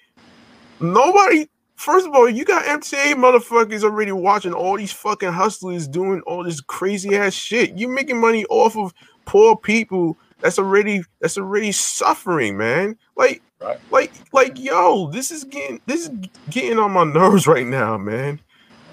nobody. 0.80 1.46
First 1.76 2.06
of 2.06 2.14
all, 2.14 2.28
you 2.28 2.44
got 2.44 2.64
MTA 2.66 3.14
motherfuckers 3.14 3.84
already 3.84 4.12
watching 4.12 4.52
all 4.52 4.76
these 4.76 4.92
fucking 4.92 5.32
hustlers 5.32 5.88
doing 5.88 6.20
all 6.26 6.44
this 6.44 6.60
crazy 6.60 7.16
ass 7.16 7.32
shit. 7.32 7.78
You 7.78 7.88
making 7.88 8.20
money 8.20 8.44
off 8.46 8.76
of 8.76 8.92
poor 9.24 9.56
people 9.56 10.18
that's 10.40 10.58
already 10.58 11.02
that's 11.20 11.38
already 11.38 11.72
suffering, 11.72 12.56
man. 12.58 12.96
Like, 13.16 13.42
Right. 13.60 13.78
like, 13.90 14.12
like, 14.32 14.58
yo, 14.58 15.10
this 15.10 15.30
is 15.30 15.44
getting 15.44 15.80
this 15.86 16.02
is 16.08 16.10
getting 16.50 16.78
on 16.78 16.92
my 16.92 17.04
nerves 17.20 17.46
right 17.46 17.66
now, 17.66 17.98
man. 17.98 18.40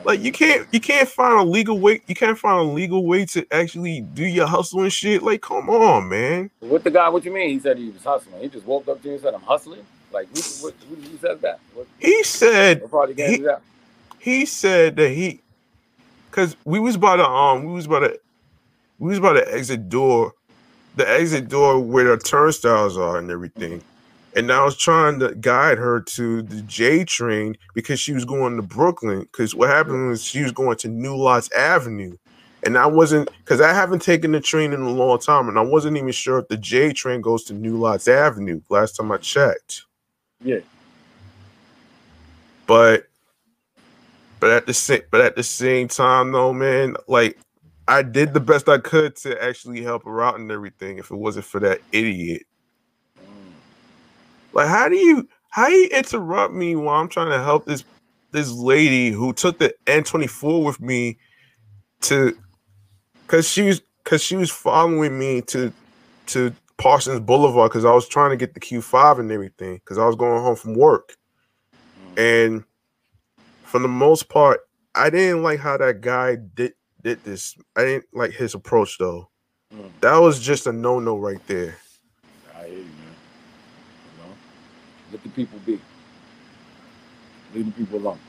Like, 0.07 0.21
you 0.21 0.31
can't 0.31 0.65
you 0.71 0.79
can't 0.79 1.09
find 1.09 1.37
a 1.37 1.43
legal 1.43 1.79
way 1.79 1.99
you 2.07 2.15
can't 2.15 2.39
find 2.39 2.59
a 2.59 2.71
legal 2.71 3.05
way 3.05 3.25
to 3.25 3.45
actually 3.51 3.99
do 4.01 4.23
your 4.25 4.47
hustle 4.47 4.83
and 4.83 4.93
shit. 4.93 5.21
Like, 5.21 5.41
come 5.41 5.69
on, 5.69 6.07
man. 6.07 6.49
What 6.61 6.85
the 6.85 6.91
guy? 6.91 7.09
What 7.09 7.25
you 7.25 7.33
mean? 7.33 7.49
He 7.49 7.59
said 7.59 7.77
he 7.77 7.89
was 7.89 8.05
hustling. 8.05 8.41
He 8.41 8.47
just 8.47 8.65
woke 8.65 8.87
up 8.87 9.01
to 9.01 9.07
you 9.09 9.15
and 9.15 9.21
said, 9.21 9.33
"I'm 9.33 9.41
hustling." 9.41 9.85
Like, 10.13 10.29
who, 10.29 10.39
what, 10.63 10.75
who, 10.87 10.95
who 10.95 11.17
said 11.17 11.41
that? 11.41 11.59
What, 11.73 11.87
He 11.99 12.23
said 12.23 12.81
what 12.83 12.91
part 12.91 13.09
of 13.09 13.17
the 13.17 13.27
He- 13.27 13.37
that? 13.39 13.61
he 14.19 14.45
said 14.45 14.95
that 14.95 15.09
he 15.09 15.41
because 16.31 16.55
we 16.63 16.79
was 16.79 16.95
about 16.95 17.17
to 17.17 17.25
um 17.27 17.65
we 17.65 17.73
was 17.73 17.85
about 17.85 17.99
to 17.99 18.19
we 18.99 19.09
was 19.09 19.17
about 19.19 19.33
to 19.33 19.53
exit 19.53 19.89
door 19.89 20.33
the 20.95 21.07
exit 21.09 21.49
door 21.49 21.79
where 21.79 22.15
the 22.15 22.17
turnstiles 22.17 22.97
are 22.97 23.17
and 23.17 23.29
everything 23.29 23.83
and 24.35 24.51
i 24.51 24.63
was 24.63 24.77
trying 24.77 25.19
to 25.19 25.33
guide 25.35 25.77
her 25.77 25.99
to 26.01 26.41
the 26.41 26.61
j 26.63 27.03
train 27.03 27.57
because 27.73 27.99
she 27.99 28.13
was 28.13 28.25
going 28.25 28.55
to 28.55 28.61
brooklyn 28.61 29.21
because 29.21 29.55
what 29.55 29.67
mm-hmm. 29.67 29.77
happened 29.77 30.09
was 30.09 30.23
she 30.23 30.43
was 30.43 30.51
going 30.51 30.77
to 30.77 30.87
new 30.87 31.15
lots 31.15 31.51
avenue 31.53 32.15
and 32.63 32.77
i 32.77 32.85
wasn't 32.85 33.29
because 33.39 33.61
i 33.61 33.73
haven't 33.73 34.01
taken 34.01 34.31
the 34.31 34.39
train 34.39 34.73
in 34.73 34.81
a 34.81 34.89
long 34.89 35.17
time 35.19 35.47
and 35.47 35.57
i 35.57 35.61
wasn't 35.61 35.95
even 35.95 36.11
sure 36.11 36.39
if 36.39 36.47
the 36.47 36.57
j 36.57 36.91
train 36.91 37.21
goes 37.21 37.43
to 37.43 37.53
new 37.53 37.77
lots 37.77 38.07
avenue 38.07 38.61
last 38.69 38.95
time 38.95 39.11
i 39.11 39.17
checked 39.17 39.83
Yeah. 40.41 40.59
but 42.65 43.07
but 44.39 44.51
at 44.51 44.65
the 44.65 44.73
same 44.73 45.01
but 45.09 45.21
at 45.21 45.35
the 45.35 45.43
same 45.43 45.87
time 45.87 46.31
though 46.31 46.53
man 46.53 46.95
like 47.07 47.37
i 47.87 48.01
did 48.01 48.33
the 48.33 48.39
best 48.39 48.69
i 48.69 48.77
could 48.77 49.15
to 49.15 49.41
actually 49.43 49.81
help 49.81 50.03
her 50.03 50.21
out 50.21 50.39
and 50.39 50.51
everything 50.51 50.97
if 50.97 51.09
it 51.09 51.15
wasn't 51.15 51.45
for 51.45 51.59
that 51.61 51.79
idiot. 51.91 52.43
Like 54.57 54.67
how 54.67 54.89
do 54.89 54.97
you 54.97 55.25
how 55.51 55.67
do 55.67 55.73
you 55.73 55.87
interrupt 55.89 56.53
me 56.53 56.75
while 56.75 56.99
i'm 56.99 57.07
trying 57.07 57.29
to 57.29 57.41
help 57.41 57.65
this 57.65 57.85
this 58.31 58.51
lady 58.51 59.09
who 59.11 59.31
took 59.31 59.57
the 59.59 59.73
n24 59.85 60.65
with 60.65 60.81
me 60.81 61.17
to 62.01 62.37
because 63.21 63.47
she 63.47 63.61
was 63.61 63.81
because 64.03 64.21
she 64.21 64.35
was 64.35 64.51
following 64.51 65.17
me 65.17 65.41
to 65.41 65.71
to 66.25 66.53
parsons 66.77 67.21
boulevard 67.21 67.71
because 67.71 67.85
i 67.85 67.93
was 67.93 68.07
trying 68.07 68.29
to 68.31 68.37
get 68.37 68.53
the 68.53 68.59
q5 68.59 69.19
and 69.19 69.31
everything 69.31 69.75
because 69.75 69.97
i 69.97 70.05
was 70.05 70.17
going 70.17 70.41
home 70.41 70.55
from 70.57 70.73
work 70.73 71.15
Mm. 72.15 72.19
and 72.19 72.63
for 73.67 73.79
the 73.79 73.87
most 73.87 74.29
part, 74.29 74.61
I 74.95 75.09
didn't 75.09 75.43
like 75.43 75.59
how 75.59 75.77
that 75.77 76.01
guy 76.01 76.37
did 76.55 76.73
did 77.03 77.23
this. 77.23 77.55
I 77.75 77.83
didn't 77.83 78.05
like 78.13 78.31
his 78.31 78.53
approach 78.53 78.97
though. 78.97 79.29
Mm. 79.75 79.91
That 80.01 80.17
was 80.17 80.39
just 80.39 80.67
a 80.67 80.71
no 80.71 80.99
no 80.99 81.17
right 81.17 81.45
there. 81.47 81.75
I 82.57 82.67
hear 82.67 82.77
you, 82.77 82.83
man. 82.85 83.15
You 84.05 84.23
know, 84.23 84.33
let 85.11 85.23
the 85.23 85.26
people 85.37 85.59
be. 85.65 85.79
Leave 87.53 87.67
the 87.67 87.71
people 87.71 87.99
alone. 87.99 88.19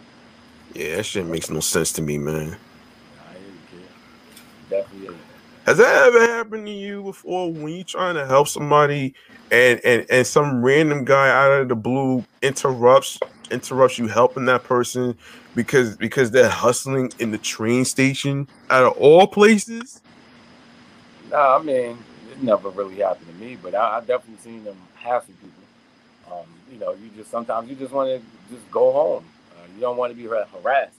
Yeah, 0.74 0.96
that 0.96 1.04
shit 1.04 1.26
makes 1.26 1.48
no 1.48 1.60
sense 1.60 1.90
to 1.92 2.02
me, 2.02 2.18
man. 2.18 2.36
I 2.36 3.32
hear 3.32 3.40
you, 3.40 3.54
kid. 3.70 4.70
Definitely. 4.70 5.16
Has 5.64 5.78
that 5.78 6.06
ever 6.06 6.20
happened 6.20 6.66
to 6.66 6.72
you 6.72 7.02
before 7.02 7.50
when 7.50 7.72
you're 7.72 7.84
trying 7.84 8.14
to 8.14 8.26
help 8.26 8.48
somebody 8.48 9.14
and 9.50 9.80
and 9.84 10.06
and 10.10 10.26
some 10.26 10.62
random 10.62 11.04
guy 11.04 11.30
out 11.30 11.62
of 11.62 11.68
the 11.68 11.74
blue 11.74 12.24
interrupts 12.42 13.18
interrupts 13.50 13.98
you 13.98 14.06
helping 14.06 14.44
that 14.44 14.64
person 14.64 15.16
because 15.54 15.96
because 15.96 16.30
they're 16.30 16.50
hustling 16.50 17.10
in 17.18 17.30
the 17.30 17.38
train 17.38 17.84
station 17.84 18.46
out 18.70 18.84
of 18.84 18.92
all 18.98 19.26
places? 19.26 20.02
Nah, 21.30 21.56
I 21.58 21.62
mean, 21.62 21.98
it 22.30 22.42
never 22.42 22.68
really 22.70 22.96
happened 22.96 23.28
to 23.28 23.44
me, 23.44 23.56
but 23.62 23.74
I, 23.74 23.98
I 23.98 24.00
definitely 24.00 24.42
seen 24.42 24.64
them 24.64 24.76
hassle 24.94 25.34
people. 25.42 25.57
You 26.70 26.78
know, 26.78 26.92
you 26.92 27.10
just 27.16 27.30
sometimes 27.30 27.68
you 27.68 27.76
just 27.76 27.92
want 27.92 28.08
to 28.08 28.54
just 28.54 28.70
go 28.70 28.92
home. 28.92 29.24
Uh, 29.52 29.66
you 29.74 29.80
don't 29.80 29.96
want 29.96 30.12
to 30.12 30.16
be 30.16 30.24
harassed 30.24 30.96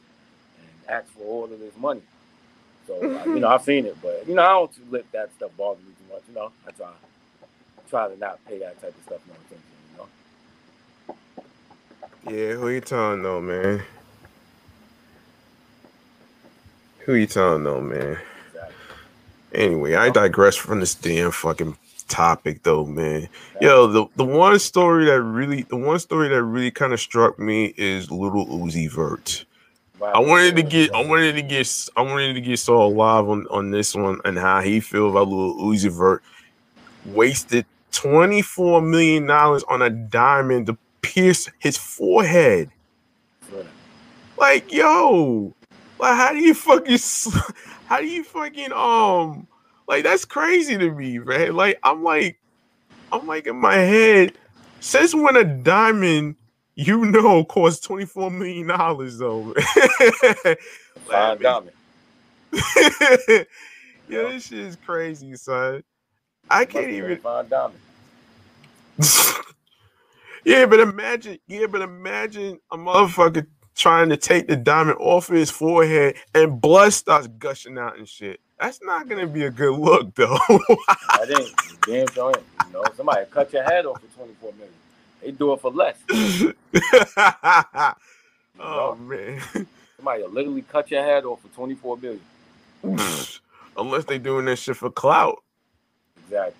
and 0.58 0.90
ask 0.90 1.08
for 1.14 1.24
all 1.24 1.44
of 1.46 1.60
this 1.60 1.76
money. 1.78 2.02
So 2.88 2.96
uh, 2.96 3.26
you 3.26 3.40
know, 3.40 3.50
I've 3.50 3.64
seen 3.64 3.86
it, 3.86 3.98
but 4.02 4.28
you 4.28 4.36
know, 4.36 4.44
I 4.44 4.50
don't 4.50 4.92
let 4.92 5.12
that 5.12 5.30
stuff 5.36 5.52
bother 5.58 5.80
me 5.80 5.92
too 5.92 6.14
much. 6.14 6.24
You 6.28 6.36
know, 6.36 6.52
I 6.68 6.72
try 6.72 6.90
try 7.90 8.08
to 8.08 8.18
not 8.18 8.44
pay 8.46 8.60
that 8.60 8.82
type 8.82 8.96
of 8.98 9.04
stuff 9.04 9.22
no 9.28 9.34
attention. 9.46 10.08
You 12.28 12.34
know. 12.34 12.48
Yeah, 12.52 12.54
who 12.56 12.70
you 12.70 12.82
telling 12.82 13.24
though, 13.24 13.42
man? 13.42 13.84
Who 17.00 17.14
you 17.16 17.28
telling 17.28 17.64
though, 17.64 17.82
man? 17.82 18.20
Anyway, 19.54 19.96
I 19.96 20.12
digress 20.12 20.56
from 20.56 20.80
this 20.80 20.94
damn 20.94 21.32
fucking 21.32 21.76
topic 22.10 22.64
though, 22.64 22.86
man. 22.86 23.30
Yo, 23.62 23.88
the, 23.88 24.06
the 24.16 24.26
one 24.26 24.60
story 24.60 25.06
that 25.06 25.22
really 25.22 25.64
the 25.64 25.78
one 25.78 26.00
story 26.00 26.28
that 26.28 26.44
really 26.44 26.72
kind 26.72 26.92
of 26.92 27.00
struck 27.00 27.40
me 27.40 27.74
is 27.78 28.12
Lil 28.12 28.32
Uzi 28.32 28.90
Vert. 28.92 29.46
I 30.02 30.20
wanted 30.20 30.56
to 30.56 30.64
get 30.64 30.94
I 30.94 31.06
wanted 31.06 31.34
to 31.34 31.42
get 31.42 31.90
I 31.96 32.02
wanted 32.02 32.34
to 32.34 32.42
get 32.42 32.60
so 32.60 32.82
alive 32.82 33.28
on, 33.28 33.48
on 33.50 33.72
this 33.72 33.96
one 33.96 34.20
and 34.26 34.38
how 34.38 34.62
he 34.62 34.80
feel 34.80 35.10
about 35.10 35.28
Lil 35.28 35.56
Uzi 35.56 35.90
Vert 35.90 36.24
wasted 37.06 37.66
24 37.92 38.82
million 38.82 39.26
dollars 39.26 39.64
on 39.64 39.82
a 39.82 39.90
diamond 39.90 40.68
to 40.68 40.78
pierce 41.02 41.50
his 41.60 41.78
forehead. 41.78 42.70
Like, 44.38 44.72
yo, 44.72 45.54
like 46.00 46.16
how 46.16 46.32
do 46.32 46.40
you 46.40 46.54
fucking 46.54 46.98
how 47.88 48.00
do 48.00 48.08
you 48.08 48.24
fucking 48.24 48.72
um 48.72 49.48
like 49.90 50.04
that's 50.04 50.24
crazy 50.24 50.78
to 50.78 50.92
me, 50.92 51.18
man. 51.18 51.56
Like 51.56 51.80
I'm 51.84 52.04
like 52.04 52.40
I'm 53.12 53.26
like 53.26 53.48
in 53.48 53.56
my 53.56 53.74
head, 53.74 54.34
since 54.80 55.16
when 55.16 55.36
a 55.36 55.44
diamond 55.44 56.36
you 56.76 57.06
know 57.06 57.44
costs 57.44 57.86
24 57.88 58.30
million 58.30 58.68
dollars 58.68 59.18
though. 59.18 59.54
Fine 61.08 61.42
diamond. 61.42 61.72
yeah, 62.54 63.44
this 64.08 64.48
shit 64.48 64.60
is 64.60 64.76
crazy, 64.86 65.36
son. 65.36 65.84
I 66.50 66.66
can't 66.66 66.92
even 66.92 67.20
a 67.26 67.44
diamond. 67.44 67.80
yeah, 70.46 70.68
but 70.68 70.80
imagine, 70.80 71.40
yeah, 71.48 71.66
but 71.66 71.82
imagine 71.82 72.60
a 72.72 72.78
motherfucker 72.78 73.48
trying 73.76 74.10
to 74.10 74.18
take 74.18 74.48
the 74.48 74.56
diamond 74.56 74.98
off 75.00 75.30
of 75.30 75.36
his 75.36 75.50
forehead 75.50 76.16
and 76.36 76.62
blood 76.62 76.94
starts 76.94 77.28
gushing 77.40 77.78
out 77.78 77.98
and 77.98 78.08
shit. 78.08 78.40
That's 78.60 78.82
not 78.84 79.08
gonna 79.08 79.28
be 79.28 79.44
a 79.44 79.50
good 79.50 79.78
look, 79.78 80.14
though. 80.16 80.38
I 81.10 81.26
think 81.26 81.50
damn 81.86 82.08
sure. 82.08 82.34
You 82.68 82.74
know, 82.74 82.84
somebody 82.96 83.26
cut 83.32 83.54
your 83.54 83.64
head 83.64 83.86
off 83.86 84.02
for 84.02 84.18
24 84.18 84.54
million. 84.54 84.74
They 85.22 85.32
do 85.32 85.54
it 85.54 85.62
for 85.62 85.72
less. 85.72 85.98
You 88.56 88.66
oh 88.66 88.96
know? 88.96 88.96
man, 88.96 89.42
Somebody 89.96 90.24
literally 90.24 90.64
cut 90.64 90.92
your 90.92 91.02
head 91.02 91.24
off 91.24 91.42
for 91.42 91.48
24 91.50 91.98
million. 91.98 92.20
unless 93.78 94.04
they 94.06 94.18
doing 94.18 94.46
this 94.46 94.60
shit 94.60 94.76
for 94.76 94.90
clout. 94.90 95.42
Exactly. 96.26 96.56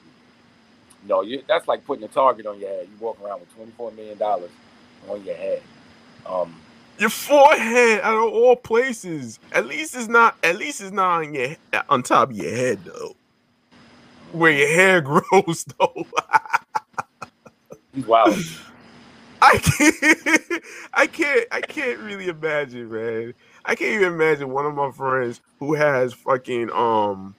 No, 1.06 1.22
you, 1.22 1.44
that's 1.48 1.68
like 1.68 1.86
putting 1.86 2.04
a 2.06 2.08
target 2.08 2.46
on 2.46 2.60
your 2.60 2.70
head. 2.70 2.88
You 2.90 2.98
walk 3.00 3.18
around 3.24 3.42
with 3.42 3.54
twenty 3.56 3.72
four 3.72 3.92
million 3.92 4.18
dollars 4.18 4.52
on 5.10 5.24
your 5.24 5.36
head. 5.36 5.62
Um, 6.26 6.56
your 7.00 7.10
forehead 7.10 8.02
out 8.02 8.28
of 8.28 8.34
all 8.34 8.56
places. 8.56 9.40
At 9.52 9.66
least 9.66 9.96
it's 9.96 10.08
not. 10.08 10.38
At 10.44 10.58
least 10.58 10.82
it's 10.82 10.92
not 10.92 11.24
on 11.24 11.34
your 11.34 11.56
on 11.90 12.04
top 12.04 12.32
of 12.32 12.36
your 12.36 12.52
head 12.52 12.84
though, 12.84 13.16
where 14.32 14.52
your 14.52 14.68
hair 14.68 15.02
grows 15.32 15.66
though. 15.80 16.06
wow. 18.06 18.36
I 19.42 19.58
can't. 19.58 20.64
I 20.94 21.08
can't. 21.08 21.48
I 21.52 21.62
can't 21.62 22.00
really 22.00 22.28
imagine, 22.28 22.92
man. 22.92 23.34
I 23.66 23.76
can't 23.76 24.02
even 24.02 24.14
imagine 24.14 24.50
one 24.50 24.66
of 24.66 24.76
my 24.76 24.92
friends 24.92 25.40
who 25.60 25.74
has 25.76 26.14
fucking 26.14 26.70
um 26.72 27.36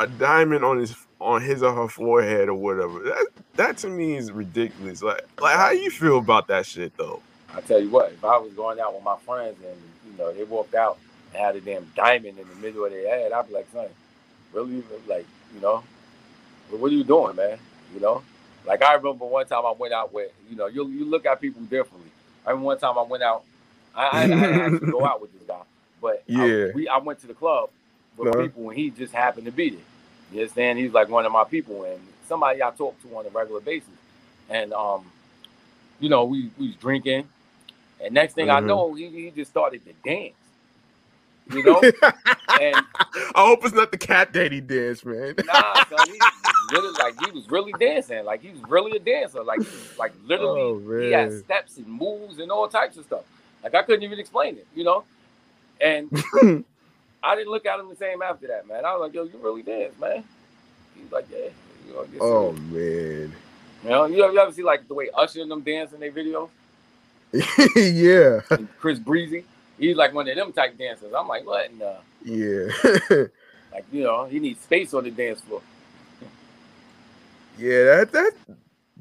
a 0.00 0.06
diamond 0.06 0.64
on 0.64 0.78
his 0.78 0.96
on 1.20 1.40
his 1.42 1.62
or 1.62 1.72
her 1.72 1.88
forehead 1.88 2.48
or 2.48 2.54
whatever. 2.54 2.98
That 3.00 3.26
that 3.54 3.76
to 3.78 3.88
me 3.88 4.16
is 4.16 4.32
ridiculous. 4.32 5.02
Like 5.02 5.22
like 5.40 5.56
how 5.56 5.70
you 5.70 5.90
feel 5.90 6.18
about 6.18 6.48
that 6.48 6.66
shit 6.66 6.96
though? 6.96 7.22
I 7.56 7.60
tell 7.62 7.80
you 7.80 7.90
what, 7.90 8.12
if 8.12 8.24
I 8.24 8.38
was 8.38 8.52
going 8.54 8.80
out 8.80 8.94
with 8.94 9.04
my 9.04 9.16
friends 9.18 9.56
and 9.64 9.76
you 10.10 10.18
know 10.18 10.32
they 10.32 10.44
walked 10.44 10.74
out 10.74 10.98
and 11.32 11.42
had 11.42 11.56
a 11.56 11.60
damn 11.60 11.90
diamond 11.96 12.38
in 12.38 12.48
the 12.48 12.54
middle 12.56 12.84
of 12.84 12.92
their 12.92 13.08
head, 13.08 13.32
I'd 13.32 13.48
be 13.48 13.54
like, 13.54 13.68
son, 13.72 13.88
really, 14.52 14.82
like 15.08 15.26
you 15.54 15.60
know, 15.60 15.84
what 16.70 16.92
are 16.92 16.94
you 16.94 17.04
doing, 17.04 17.36
man? 17.36 17.58
You 17.94 18.00
know, 18.00 18.22
like 18.66 18.82
I 18.82 18.94
remember 18.94 19.26
one 19.26 19.46
time 19.46 19.66
I 19.66 19.72
went 19.72 19.94
out 19.94 20.12
with 20.12 20.32
you 20.50 20.56
know 20.56 20.66
you 20.66 20.88
you 20.88 21.04
look 21.04 21.26
at 21.26 21.40
people 21.40 21.62
differently. 21.62 22.10
I 22.46 22.50
remember 22.50 22.66
one 22.66 22.78
time 22.78 22.98
I 22.98 23.02
went 23.02 23.22
out, 23.22 23.44
I, 23.94 24.04
I, 24.06 24.44
I 24.44 24.48
had 24.48 24.78
to 24.80 24.86
go 24.86 25.04
out 25.06 25.20
with 25.20 25.32
this 25.32 25.42
guy, 25.48 25.62
but 26.00 26.24
yeah, 26.26 26.44
I, 26.44 26.50
we 26.74 26.88
I 26.88 26.98
went 26.98 27.20
to 27.20 27.26
the 27.28 27.34
club 27.34 27.70
with 28.16 28.30
Uh-huh. 28.30 28.36
people 28.36 28.68
and 28.70 28.78
he 28.78 28.90
just 28.90 29.12
happened 29.14 29.46
to 29.46 29.52
be 29.52 29.70
there. 29.70 29.80
You 30.32 30.40
understand? 30.42 30.78
He's 30.78 30.92
like 30.92 31.08
one 31.08 31.26
of 31.26 31.32
my 31.32 31.44
people 31.44 31.84
and 31.84 32.00
somebody 32.28 32.62
I 32.62 32.70
talk 32.72 33.00
to 33.02 33.16
on 33.16 33.26
a 33.26 33.30
regular 33.30 33.60
basis, 33.60 33.88
and 34.50 34.72
um, 34.72 35.04
you 36.00 36.08
know 36.08 36.24
we 36.24 36.50
we 36.58 36.68
was 36.68 36.76
drinking. 36.76 37.28
And 38.04 38.14
next 38.14 38.34
thing 38.34 38.50
I 38.50 38.60
Mhm. 38.60 38.66
know, 38.66 38.94
he, 38.94 39.08
he 39.08 39.32
just 39.32 39.50
started 39.50 39.82
to 39.86 39.94
dance. 40.04 40.34
You 41.50 41.64
know? 41.64 41.88
and 42.60 42.86
I 43.34 43.46
hope 43.46 43.64
it's 43.64 43.74
not 43.74 43.92
the 43.92 43.98
cat 43.98 44.32
daddy 44.32 44.60
dance, 44.60 45.04
man. 45.04 45.36
nah, 45.46 45.82
son, 45.82 46.08
he 46.08 46.22
was 46.44 46.54
really 46.68 46.90
like 46.92 47.18
he 47.18 47.30
was 47.30 47.48
really 47.50 47.74
dancing. 47.74 48.24
Like 48.24 48.42
he 48.42 48.50
was 48.50 48.62
really 48.68 48.96
a 48.96 49.00
dancer. 49.00 49.42
Like 49.42 49.62
like 49.98 50.14
literally 50.24 50.76
Oh, 50.76 50.80
he 50.98 51.10
had 51.10 51.32
steps 51.32 51.78
and 51.78 51.86
moves 51.88 52.38
and 52.38 52.50
all 52.50 52.68
types 52.68 52.96
of 52.96 53.04
stuff. 53.06 53.24
Like 53.62 53.74
I 53.74 53.82
couldn't 53.82 54.04
even 54.04 54.18
explain 54.20 54.56
it, 54.56 54.66
you 54.74 54.84
know? 54.84 55.04
And 55.80 56.10
I 57.22 57.36
didn't 57.36 57.50
look 57.52 57.66
at 57.66 57.80
him 57.80 57.88
the 57.88 57.96
same 57.96 58.22
after 58.22 58.48
that, 58.48 58.68
man. 58.68 58.84
I 58.84 58.92
was 58.96 59.02
like, 59.02 59.14
yo, 59.14 59.24
you 59.24 59.38
really 59.38 59.62
dance, 59.62 59.98
man. 60.00 60.24
He's 60.96 61.12
like, 61.12 61.26
yeah. 61.30 61.48
You 61.88 61.94
know, 61.94 62.06
oh 62.20 62.52
man. 62.52 63.34
you 63.84 63.90
know, 63.90 64.06
you 64.06 64.24
ever, 64.24 64.32
you 64.32 64.38
ever 64.40 64.52
see 64.52 64.62
like 64.62 64.88
the 64.88 64.94
way 64.94 65.10
Usher 65.14 65.42
and 65.42 65.50
them 65.50 65.62
dance 65.62 65.92
in 65.92 66.00
their 66.00 66.12
videos? 66.12 66.50
yeah. 67.76 68.40
And 68.50 68.68
Chris 68.78 68.98
Breezy, 68.98 69.44
he's 69.78 69.96
like 69.96 70.12
one 70.14 70.28
of 70.28 70.36
them 70.36 70.52
type 70.52 70.76
dancers. 70.78 71.12
I'm 71.16 71.26
like, 71.28 71.46
what? 71.46 71.70
in 71.70 71.78
the- 71.78 71.96
Yeah. 72.24 73.26
like, 73.72 73.84
you 73.92 74.04
know, 74.04 74.24
he 74.26 74.38
needs 74.38 74.60
space 74.60 74.94
on 74.94 75.04
the 75.04 75.10
dance 75.10 75.40
floor. 75.40 75.62
yeah, 77.58 77.84
that 77.84 78.12
that 78.12 78.32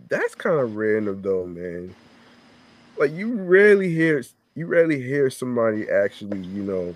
that's 0.10 0.36
kind 0.36 0.60
of 0.60 0.76
random 0.76 1.22
though, 1.22 1.46
man. 1.46 1.96
Like 2.98 3.12
you 3.12 3.34
rarely 3.34 3.94
hear 3.94 4.24
you 4.56 4.66
rarely 4.68 5.02
hear 5.02 5.30
somebody 5.30 5.90
actually, 5.90 6.40
you 6.40 6.64
know, 6.64 6.94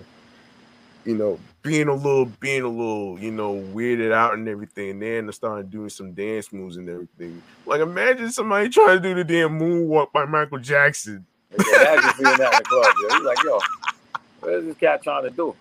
you 1.08 1.16
know, 1.16 1.40
being 1.62 1.88
a 1.88 1.94
little 1.94 2.26
being 2.26 2.60
a 2.60 2.68
little, 2.68 3.18
you 3.18 3.30
know, 3.30 3.54
weirded 3.54 4.12
out 4.12 4.34
and 4.34 4.46
everything, 4.46 4.90
and 4.90 5.26
then 5.26 5.32
starting 5.32 5.70
doing 5.70 5.88
some 5.88 6.12
dance 6.12 6.52
moves 6.52 6.76
and 6.76 6.86
everything. 6.86 7.42
Like 7.64 7.80
imagine 7.80 8.30
somebody 8.30 8.68
trying 8.68 9.00
to 9.00 9.00
do 9.00 9.14
the 9.14 9.24
damn 9.24 9.58
moonwalk 9.58 10.12
by 10.12 10.26
Michael 10.26 10.58
Jackson. 10.58 11.24
Like, 11.56 11.66
imagine 11.66 12.10
seeing 12.10 12.36
that 12.36 12.52
in 12.52 12.58
the 12.58 12.64
club. 12.64 12.94
Yo. 13.00 13.16
He's 13.16 13.24
like, 13.24 13.42
yo, 13.42 13.58
what 14.40 14.52
is 14.52 14.64
this 14.66 14.76
cat 14.76 15.02
trying 15.02 15.22
to 15.22 15.30
do? 15.30 15.56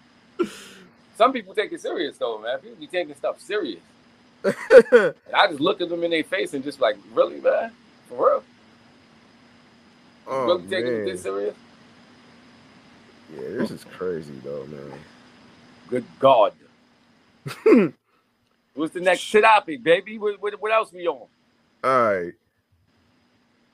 Some 1.16 1.32
people 1.32 1.56
take 1.56 1.72
it 1.72 1.80
serious 1.80 2.18
though, 2.18 2.40
man. 2.40 2.60
People 2.60 2.76
be 2.78 2.88
taking 2.88 3.16
stuff 3.16 3.40
serious. 3.40 3.80
And 4.44 5.16
I 5.34 5.48
just 5.48 5.62
look 5.62 5.80
at 5.80 5.88
them 5.88 6.04
in 6.04 6.12
their 6.12 6.26
face 6.26 6.54
and 6.56 6.64
just 6.64 6.82
like, 6.82 6.98
really, 7.14 7.40
man? 7.40 7.72
For 8.10 8.18
real? 8.18 8.44
Oh 10.28 10.46
really 10.46 10.68
taking 10.68 10.92
it 10.92 11.06
this 11.06 11.22
serious? 11.22 11.56
Yeah, 13.34 13.48
this 13.60 13.72
is 13.72 13.86
crazy 13.86 14.34
though, 14.44 14.66
man. 14.66 14.92
Good 15.88 16.06
God. 16.20 16.54
What's 18.74 18.94
the 18.94 19.02
next 19.02 19.32
topic, 19.32 19.82
baby? 19.84 20.18
What, 20.18 20.42
what, 20.42 20.62
what 20.62 20.72
else 20.72 20.92
we 20.92 21.08
on? 21.08 21.28
All 21.84 22.04
right. 22.04 22.34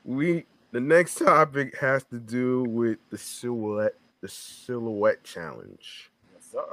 We 0.04 0.44
the 0.70 0.80
next 0.80 1.16
topic 1.16 1.78
has 1.78 2.04
to 2.04 2.18
do 2.18 2.64
with 2.64 2.98
the 3.10 3.18
silhouette 3.18 3.94
the 4.20 4.28
silhouette 4.28 5.22
challenge. 5.24 6.10
Yes, 6.32 6.44
sir. 6.52 6.64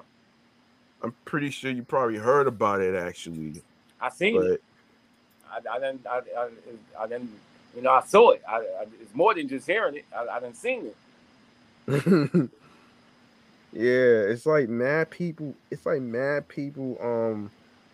I'm 1.02 1.14
pretty 1.26 1.50
sure 1.50 1.72
you 1.72 1.84
probably 1.84 2.18
heard 2.18 2.48
about 2.48 2.82
it 2.82 2.96
actually, 2.96 3.62
I 4.00 4.10
seen 4.10 4.44
it. 4.44 4.62
I, 5.52 5.58
I 5.76 5.80
didn't. 5.80 6.06
I, 6.06 6.22
I, 6.38 6.50
I 7.00 7.08
didn't. 7.08 7.32
You 7.76 7.82
know, 7.82 7.92
I 7.92 8.02
saw 8.02 8.32
it. 8.32 8.42
I, 8.48 8.58
I, 8.58 8.86
it's 9.02 9.14
more 9.14 9.34
than 9.34 9.48
just 9.48 9.66
hearing 9.68 9.96
it. 9.96 10.06
I, 10.16 10.28
I 10.28 10.40
didn't 10.40 10.58
seen 10.58 10.92
it. 11.88 12.50
yeah, 13.74 14.30
it's 14.30 14.46
like 14.46 14.70
mad 14.70 15.10
people. 15.10 15.56
It's 15.70 15.86
like 15.86 16.02
mad 16.02 16.48
people. 16.48 16.98
Um, 17.02 17.52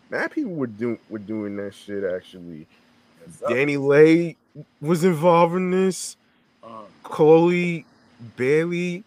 mad 0.10 0.32
people 0.32 0.54
were 0.54 0.68
doing 0.68 1.00
were 1.10 1.20
doing 1.20 1.58
that 1.58 1.74
shit 1.74 2.04
actually. 2.04 2.68
Dani 3.42 3.78
Leigh 3.80 4.38
was 4.82 5.04
involved 5.04 5.56
in 5.56 5.72
this. 5.72 6.18
Uh, 6.63 6.84
Chloe 7.04 7.86
Bailey. 8.36 9.04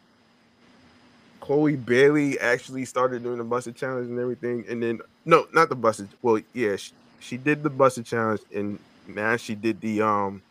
Chloe 1.41 1.77
Bailey 1.77 2.39
actually 2.39 2.85
started 2.85 3.23
doing 3.23 3.39
the 3.39 3.45
busted 3.45 3.75
challenge 3.75 4.09
and 4.09 4.19
everything, 4.19 4.65
and 4.69 4.83
then 4.83 5.01
no, 5.25 5.47
not 5.53 5.69
the 5.69 5.75
busted. 5.75 6.09
Well, 6.23 6.41
yeah, 6.53 6.77
she, 6.77 6.93
she 7.19 7.37
did 7.37 7.63
the 7.63 7.71
busted 7.71 8.07
challenge, 8.07 8.43
and 8.55 8.79
now 9.09 9.37
she 9.37 9.55
did 9.55 9.81
the 9.81 10.03
um 10.03 10.43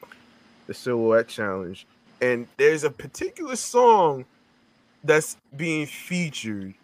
the 0.68 0.74
silhouette 0.74 1.28
challenge. 1.30 1.88
And 2.22 2.48
there's 2.58 2.84
a 2.84 2.90
particular 2.90 3.56
song 3.56 4.26
that's 5.04 5.38
being 5.56 5.86
featured 5.88 6.76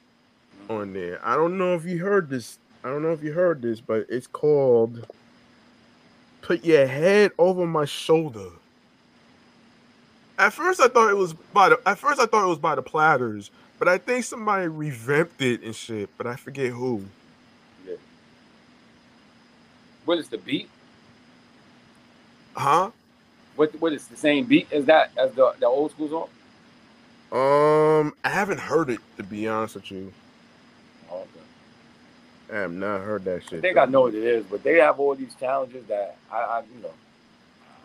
on 0.70 0.94
there. 0.94 1.20
I 1.26 1.36
don't 1.36 1.58
know 1.58 1.76
if 1.76 1.86
you 1.86 2.00
heard 2.04 2.30
this. 2.30 2.60
I 2.84 2.90
don't 2.90 3.04
know 3.04 3.14
if 3.14 3.24
you 3.24 3.34
heard 3.34 3.62
this, 3.62 3.82
but 3.82 4.08
it's 4.10 4.28
called 4.28 5.08
"Put 6.42 6.66
Your 6.66 6.88
Head 6.88 7.32
Over 7.40 7.66
My 7.68 7.86
Shoulder." 7.86 8.50
At 10.38 10.54
first, 10.54 10.82
I 10.82 10.88
thought 10.90 11.12
it 11.12 11.18
was 11.18 11.34
by 11.34 11.70
the. 11.70 11.80
At 11.88 12.00
first, 12.00 12.20
I 12.20 12.26
thought 12.26 12.46
it 12.46 12.50
was 12.50 12.60
by 12.60 12.76
the 12.76 12.84
Platters, 12.84 13.52
but 13.80 13.88
I 13.88 13.98
think 13.98 14.26
somebody 14.26 14.68
revamped 14.68 15.42
it 15.42 15.64
and 15.64 15.76
shit. 15.76 16.10
But 16.18 16.28
I 16.28 16.36
forget 16.36 16.72
who. 16.72 17.06
yeah. 17.86 17.96
What 20.06 20.20
is 20.20 20.30
the 20.30 20.38
beat? 20.38 20.70
Huh? 22.56 22.92
What 23.56 23.74
what 23.82 23.94
is 23.94 24.08
the 24.08 24.18
same 24.18 24.46
beat 24.46 24.72
as 24.72 24.86
that 24.86 25.12
as 25.18 25.34
the 25.34 25.54
the 25.60 25.68
old 25.68 25.92
school 25.92 26.10
song? 26.10 26.30
Um, 27.36 28.14
I 28.24 28.30
haven't 28.30 28.60
heard 28.62 28.90
it 28.90 29.02
to 29.18 29.24
be 29.24 29.48
honest 29.48 29.76
with 29.76 29.92
you. 29.92 30.14
Oh, 31.12 31.18
okay. 31.18 31.30
I 32.54 32.58
have 32.58 32.72
not 32.72 33.02
heard 33.02 33.26
that 33.26 33.44
shit. 33.44 33.52
I 33.52 33.56
shit. 33.56 33.62
think 33.62 33.78
I 33.78 33.86
know 33.86 34.02
what 34.02 34.14
it 34.16 34.24
is, 34.24 34.46
but 34.46 34.64
they 34.64 34.78
have 34.80 35.00
all 35.00 35.16
these 35.16 35.36
challenges 35.36 35.86
that 35.88 36.18
I, 36.32 36.38
I 36.38 36.64
you 36.76 36.82
know, 36.84 36.94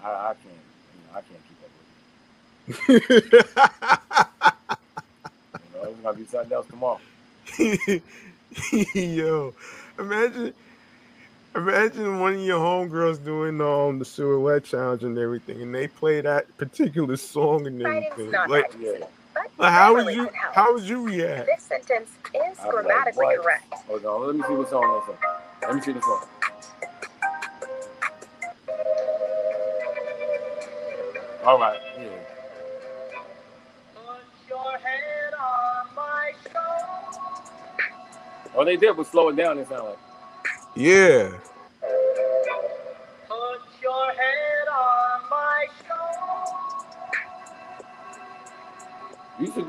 I, 0.05 0.09
I 0.09 0.35
can't, 0.35 0.55
you 0.95 1.03
know, 1.05 1.19
I 1.19 1.23
can't 1.23 1.43
keep 1.49 1.59
up 1.65 1.71
with. 2.69 3.47
You 5.75 5.81
know, 5.83 5.91
it's 5.91 6.01
gonna 6.01 6.17
be 6.19 6.25
something 6.27 6.53
else 6.53 6.67
tomorrow. 6.69 7.01
Yo, 8.95 9.55
imagine, 9.99 10.55
imagine 11.57 12.21
one 12.21 12.35
of 12.35 12.41
your 12.41 12.61
homegirls 12.61 13.25
doing 13.25 13.61
um 13.61 13.99
the 13.99 14.05
silhouette 14.05 14.65
challenge 14.65 15.05
and 15.05 15.19
everything, 15.19 15.63
and 15.63 15.75
they 15.75 15.89
play 15.89 16.21
that 16.21 16.57
particular 16.59 17.17
song 17.17 17.67
and 17.67 17.83
Writing's 17.83 18.15
everything. 18.15 18.33
not 18.33 18.51
Like, 18.51 18.73
that 18.73 18.81
Yeah. 18.81 19.07
Easy, 19.67 19.73
how 19.73 19.95
would 19.95 20.07
Beverly 20.07 20.15
you? 20.15 20.27
can 20.27 20.35
help. 20.35 20.55
How 20.55 20.75
would 20.75 20.85
you 20.85 21.03
react? 21.07 21.47
This 21.47 21.63
sentence 21.65 22.11
is 22.35 22.59
I'm 22.61 22.71
grammatically 22.71 23.27
what? 23.27 23.37
correct. 23.43 23.75
Hold 23.89 24.05
on, 24.07 24.27
let 24.27 24.37
me 24.37 24.43
see 24.49 24.55
what's 24.55 24.73
on 24.73 25.01
this 25.07 25.15
is. 25.17 25.21
Let 25.63 25.75
me 25.77 25.83
see 25.83 25.93
the 25.93 26.03
song. 26.03 26.25
All 31.45 31.59
right. 31.61 31.81
Yeah. 31.99 32.09
Oh, 33.97 34.19
All 38.55 38.65
they 38.67 38.77
did 38.77 38.97
was 38.97 39.09
slow 39.09 39.29
it 39.31 39.37
down. 39.37 39.59
It 39.59 39.69
sounded 39.69 39.85
like. 39.91 39.99
Yeah. 40.77 41.31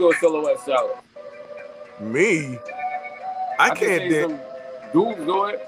You 0.01 0.11
should 0.13 0.19
do 0.21 0.27
a 0.27 0.31
silhouette 0.31 0.59
salad. 0.61 0.97
Me? 1.99 2.57
I, 3.59 3.69
just 3.69 3.79
can't 3.81 4.09
dance. 4.11 4.41
dudes 4.91 5.17
do 5.25 5.45
it. 5.45 5.59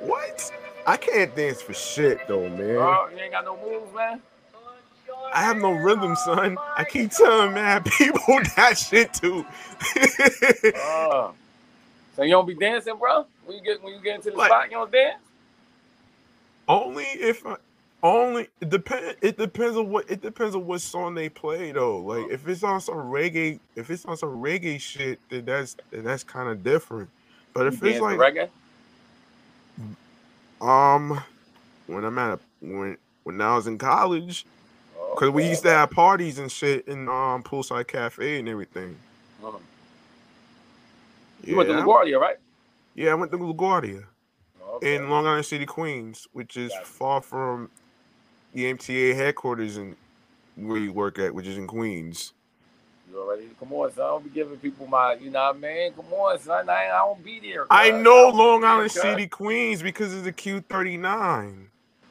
what? 0.00 0.52
I 0.86 0.98
can't 0.98 1.34
dance 1.34 1.62
for 1.62 1.72
shit 1.72 2.18
though, 2.28 2.46
man. 2.50 2.76
Oh, 2.76 3.08
you 3.10 3.18
ain't 3.18 3.32
got 3.32 3.44
no 3.46 3.56
moves, 3.56 3.94
man. 3.94 4.20
I 5.32 5.42
have 5.42 5.56
no 5.56 5.72
rhythm, 5.72 6.14
son. 6.14 6.58
I 6.76 6.84
keep 6.84 7.10
telling 7.10 7.54
mad 7.54 7.84
people 7.98 8.20
that 8.56 8.76
shit 8.76 9.14
too. 9.14 9.46
Uh, 10.76 11.32
so 12.16 12.22
you 12.22 12.30
don't 12.30 12.46
be 12.46 12.54
dancing, 12.54 12.96
bro? 12.98 13.24
When 13.46 13.56
you 13.56 13.62
get 13.64 13.82
when 13.82 13.94
you 13.94 14.00
get 14.00 14.16
into 14.16 14.30
the 14.30 14.36
Like- 14.36 14.50
spot, 14.50 14.64
you 14.66 14.76
don't 14.76 14.92
dance? 14.92 15.18
only 16.68 17.04
if 17.04 17.44
I, 17.46 17.56
only 18.04 18.48
it 18.62 18.70
depend 18.70 19.16
it 19.22 19.38
depends 19.38 19.78
on 19.78 19.90
what 19.90 20.10
it 20.10 20.22
depends 20.22 20.56
on 20.56 20.66
what 20.66 20.82
song 20.82 21.16
they 21.16 21.30
play 21.30 21.72
though. 21.72 22.00
Like 22.00 22.28
if 22.30 22.48
it's 22.48 22.64
on 22.64 22.82
some 22.82 22.96
reggae, 22.96 23.60
if 23.76 23.90
it's 23.90 24.06
on 24.06 24.18
some 24.18 24.30
reggae 24.42 24.80
shit, 24.80 25.20
then 25.30 25.46
that's 25.46 25.76
then 25.92 26.04
that's 26.04 26.24
kind 26.24 26.50
of 26.50 26.64
different. 26.64 27.10
But 27.54 27.68
You 27.68 27.68
if 27.68 27.82
it's 27.84 28.00
like 28.00 28.24
reggae? 28.24 28.50
um 30.60 31.22
when 31.86 32.04
I'm 32.04 32.18
at 32.18 32.32
a, 32.34 32.40
when 32.60 32.98
when 33.24 33.40
I 33.40 33.56
was 33.56 33.66
in 33.68 33.78
college, 33.78 34.46
Oh, 34.98 35.16
because 35.16 35.30
we 35.30 35.48
used 35.48 35.64
to 35.64 35.70
have 35.70 35.90
parties 35.92 36.38
and 36.38 36.52
shit 36.52 36.88
in 36.88 37.08
um 37.08 37.42
poolside 37.44 37.88
cafe 37.88 38.38
and 38.40 38.48
everything. 38.48 39.04
okay. 39.44 39.58
You 41.46 41.56
went 41.56 41.68
to 41.70 41.74
Yeah, 41.74 41.82
LaGuardia, 41.82 42.20
right? 42.20 42.36
yeah, 42.94 43.12
I 43.12 43.14
went 43.14 43.32
to 43.32 43.38
LaGuardia. 43.38 44.04
Okay. 44.60 45.00
in 45.00 45.08
Long 45.10 45.26
Island 45.26 45.46
City, 45.46 45.66
Queens, 45.66 46.26
which 46.32 46.56
is 46.56 46.80
far 46.84 47.22
from 47.22 47.70
the 48.54 48.72
MTA 48.72 49.14
headquarters 49.14 49.76
and 49.76 49.96
where 50.56 50.78
you 50.78 50.92
work 50.92 51.18
at, 51.18 51.34
which 51.34 51.46
is 51.46 51.58
in 51.58 51.66
Queens. 51.66 52.32
You 53.10 53.20
already 53.20 53.48
come 53.60 53.72
on, 53.72 53.92
son. 53.92 54.04
I 54.04 54.08
don't 54.08 54.24
be 54.24 54.30
giving 54.30 54.56
people 54.58 54.86
my, 54.86 55.14
you 55.14 55.30
know 55.30 55.44
what 55.44 55.56
I 55.56 55.58
mean? 55.58 55.92
Come 55.92 56.12
on, 56.12 56.38
son. 56.38 56.68
I, 56.68 56.86
I 56.86 56.98
don't 56.98 57.22
be 57.22 57.40
there. 57.40 57.66
I 57.70 57.90
know 57.90 58.30
don't 58.30 58.36
Long 58.36 58.60
be 58.60 58.62
there, 58.62 58.70
Island. 58.70 58.90
City, 58.92 59.26
Queens, 59.26 59.82
because 59.82 60.14
of 60.14 60.24
the 60.24 60.32
Q39. 60.32 61.66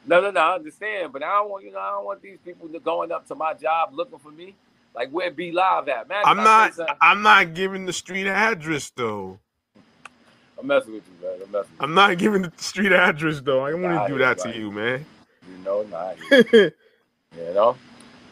No, 0.06 0.20
no, 0.20 0.30
no. 0.30 0.40
I 0.40 0.54
understand, 0.54 1.12
but 1.12 1.22
I 1.22 1.32
don't 1.36 1.50
want 1.50 1.64
you 1.64 1.72
know. 1.72 1.78
I 1.78 1.90
don't 1.92 2.04
want 2.04 2.20
these 2.20 2.38
people 2.44 2.68
to 2.68 2.78
going 2.78 3.10
up 3.10 3.26
to 3.28 3.34
my 3.34 3.54
job 3.54 3.94
looking 3.94 4.18
for 4.18 4.30
me. 4.30 4.54
Like 4.94 5.10
where 5.10 5.30
be 5.30 5.50
Live 5.50 5.88
at, 5.88 6.08
man? 6.08 6.22
I'm 6.24 6.36
not. 6.36 6.72
I'm 7.00 7.22
not 7.22 7.54
giving 7.54 7.86
the 7.86 7.92
street 7.92 8.26
address 8.26 8.92
though. 8.94 9.38
I'm 10.58 10.66
messing 10.66 10.92
with 10.94 11.02
you, 11.06 11.26
man. 11.26 11.38
I'm 11.42 11.50
messing. 11.50 11.70
With 11.70 11.80
I'm 11.80 11.94
not 11.94 12.18
giving 12.18 12.42
the 12.42 12.52
street 12.58 12.92
address 12.92 13.40
though. 13.40 13.64
I 13.64 13.70
don't 13.70 13.82
want 13.82 14.06
to 14.06 14.12
do 14.12 14.18
that 14.18 14.38
to 14.40 14.54
you, 14.54 14.70
man. 14.70 15.06
You. 15.50 15.64
Know, 15.64 15.82
nah. 15.82 16.14
You 17.36 17.52
know, 17.52 17.76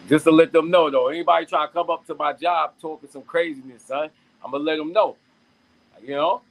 just 0.09 0.25
to 0.27 0.31
let 0.31 0.53
them 0.53 0.71
know 0.71 0.89
though. 0.89 1.09
Anybody 1.09 1.45
try 1.47 1.67
to 1.67 1.73
come 1.73 1.91
up 1.91 2.07
to 2.07 2.15
my 2.15 2.33
job 2.33 2.75
talking 2.81 3.09
some 3.11 3.23
craziness, 3.23 3.83
son, 3.83 4.11
I'm 4.45 4.53
gonna 4.53 4.63
let 4.63 4.77
them 4.77 4.93
know. 4.93 5.17
You 6.01 6.15
know, 6.15 6.43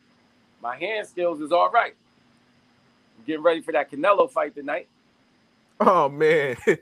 my 0.61 0.75
hand 0.75 1.07
skills 1.07 1.39
is 1.39 1.53
all 1.53 1.69
right. 1.69 1.93
I'm 3.17 3.25
getting 3.25 3.41
ready 3.41 3.61
for 3.61 3.71
that 3.71 3.89
Canelo 3.89 4.29
fight 4.29 4.53
tonight. 4.53 4.89
oh 5.79 6.09
man. 6.09 6.57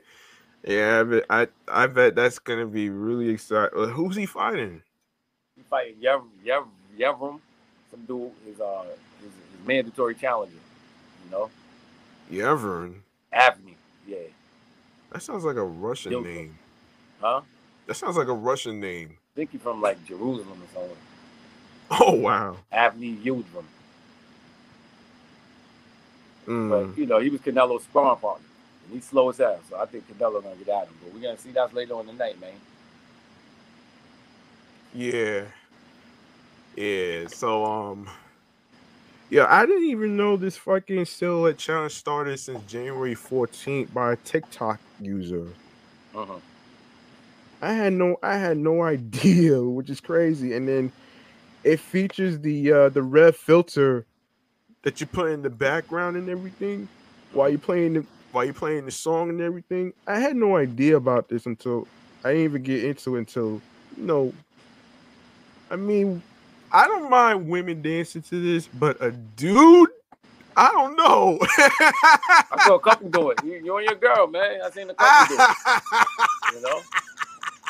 Yeah, 0.62 1.00
I 1.00 1.02
bet, 1.04 1.24
I 1.30 1.48
I 1.68 1.86
bet 1.86 2.14
that's 2.14 2.38
gonna 2.38 2.66
be 2.66 2.90
really 2.90 3.30
exciting. 3.30 3.88
Who's 3.90 4.14
he 4.14 4.26
fighting? 4.26 4.82
He 5.56 5.62
fighting 5.62 5.94
Yev, 6.02 6.22
Yev, 6.44 6.66
Yevrim, 6.98 7.40
some 7.90 8.04
dude 8.06 8.30
is 8.46 8.60
uh 8.60 8.84
his, 9.20 9.30
his 9.30 9.66
mandatory 9.66 10.14
challenger. 10.14 10.54
You 11.24 11.30
know, 11.30 11.50
Yevern. 12.30 12.96
Avni. 13.32 13.69
Yeah, 14.10 14.16
That 15.12 15.22
sounds 15.22 15.44
like 15.44 15.54
a 15.56 15.62
Russian 15.64 16.22
name. 16.24 16.58
huh? 17.20 17.42
That 17.86 17.94
sounds 17.94 18.16
like 18.16 18.26
a 18.26 18.32
Russian 18.34 18.80
name. 18.80 19.10
I 19.12 19.36
think 19.36 19.52
he's 19.52 19.60
from 19.60 19.80
like 19.80 20.04
Jerusalem 20.04 20.60
or 20.62 20.74
something. 20.80 20.96
Oh 21.92 22.12
wow. 22.14 22.56
Avni 22.72 23.20
Yudrum. 23.22 23.64
Mm. 26.46 26.68
But 26.70 26.98
you 26.98 27.06
know, 27.06 27.18
he 27.20 27.28
was 27.30 27.40
Canelo's 27.40 27.82
sparring 27.84 28.16
partner. 28.18 28.46
And 28.86 28.94
he's 28.94 29.04
slow 29.04 29.28
as 29.30 29.38
hell. 29.38 29.60
So 29.68 29.76
I 29.78 29.86
think 29.86 30.04
Canelo 30.08 30.42
gonna 30.42 30.56
get 30.56 30.68
at 30.68 30.86
him. 30.88 30.94
But 31.02 31.12
we're 31.14 31.20
gonna 31.22 31.38
see 31.38 31.50
that 31.52 31.72
later 31.74 31.94
on 31.94 32.06
tonight, 32.06 32.40
man. 32.40 32.52
Yeah. 34.94 35.44
Yeah. 36.76 37.26
So 37.28 37.64
um 37.64 38.08
yeah, 39.30 39.46
I 39.48 39.64
didn't 39.64 39.88
even 39.88 40.16
know 40.16 40.36
this 40.36 40.56
fucking 40.56 41.04
silhouette 41.04 41.56
challenge 41.56 41.92
started 41.92 42.38
since 42.38 42.60
January 42.70 43.14
14th 43.14 43.92
by 43.92 44.12
a 44.12 44.16
TikTok 44.16 44.80
user. 45.00 45.46
Uh-huh. 46.14 46.34
I 47.62 47.72
had 47.72 47.92
no 47.92 48.16
I 48.22 48.36
had 48.36 48.56
no 48.56 48.82
idea, 48.96 49.62
which 49.62 49.88
is 49.88 50.00
crazy. 50.00 50.54
And 50.54 50.66
then 50.66 50.92
it 51.62 51.78
features 51.78 52.40
the 52.40 52.72
uh 52.72 52.88
the 52.88 53.02
red 53.02 53.36
filter 53.36 54.04
that 54.82 55.00
you 55.00 55.06
put 55.06 55.30
in 55.30 55.42
the 55.42 55.50
background 55.50 56.16
and 56.16 56.28
everything 56.28 56.88
while 57.32 57.48
you 57.48 57.58
playing 57.58 57.94
the 57.94 58.06
while 58.32 58.44
you 58.44 58.52
playing 58.52 58.84
the 58.84 58.90
song 58.90 59.28
and 59.30 59.40
everything. 59.40 59.92
I 60.06 60.18
had 60.18 60.36
no 60.36 60.56
idea 60.56 60.96
about 60.96 61.28
this 61.28 61.46
until 61.46 61.86
I 62.24 62.30
didn't 62.30 62.44
even 62.44 62.62
get 62.62 62.84
into 62.84 63.16
it 63.16 63.20
until 63.20 63.60
you 63.96 64.04
know. 64.04 64.32
I 65.70 65.76
mean, 65.76 66.20
I 66.72 66.86
don't 66.86 67.10
mind 67.10 67.48
women 67.48 67.82
dancing 67.82 68.22
to 68.22 68.42
this, 68.42 68.68
but 68.68 69.02
a 69.02 69.12
dude, 69.12 69.90
I 70.56 70.70
don't 70.72 70.96
know. 70.96 71.38
I 71.42 72.58
saw 72.58 72.74
a 72.76 72.80
couple 72.80 73.08
do 73.10 73.30
it. 73.30 73.38
You, 73.44 73.54
you 73.64 73.76
and 73.78 73.86
your 73.86 73.96
girl, 73.96 74.26
man. 74.26 74.60
I 74.64 74.70
seen 74.70 74.90
a 74.90 74.94
couple 74.94 75.24
do 75.24 75.44
it. 75.44 75.56
You 76.54 76.62
know, 76.62 76.80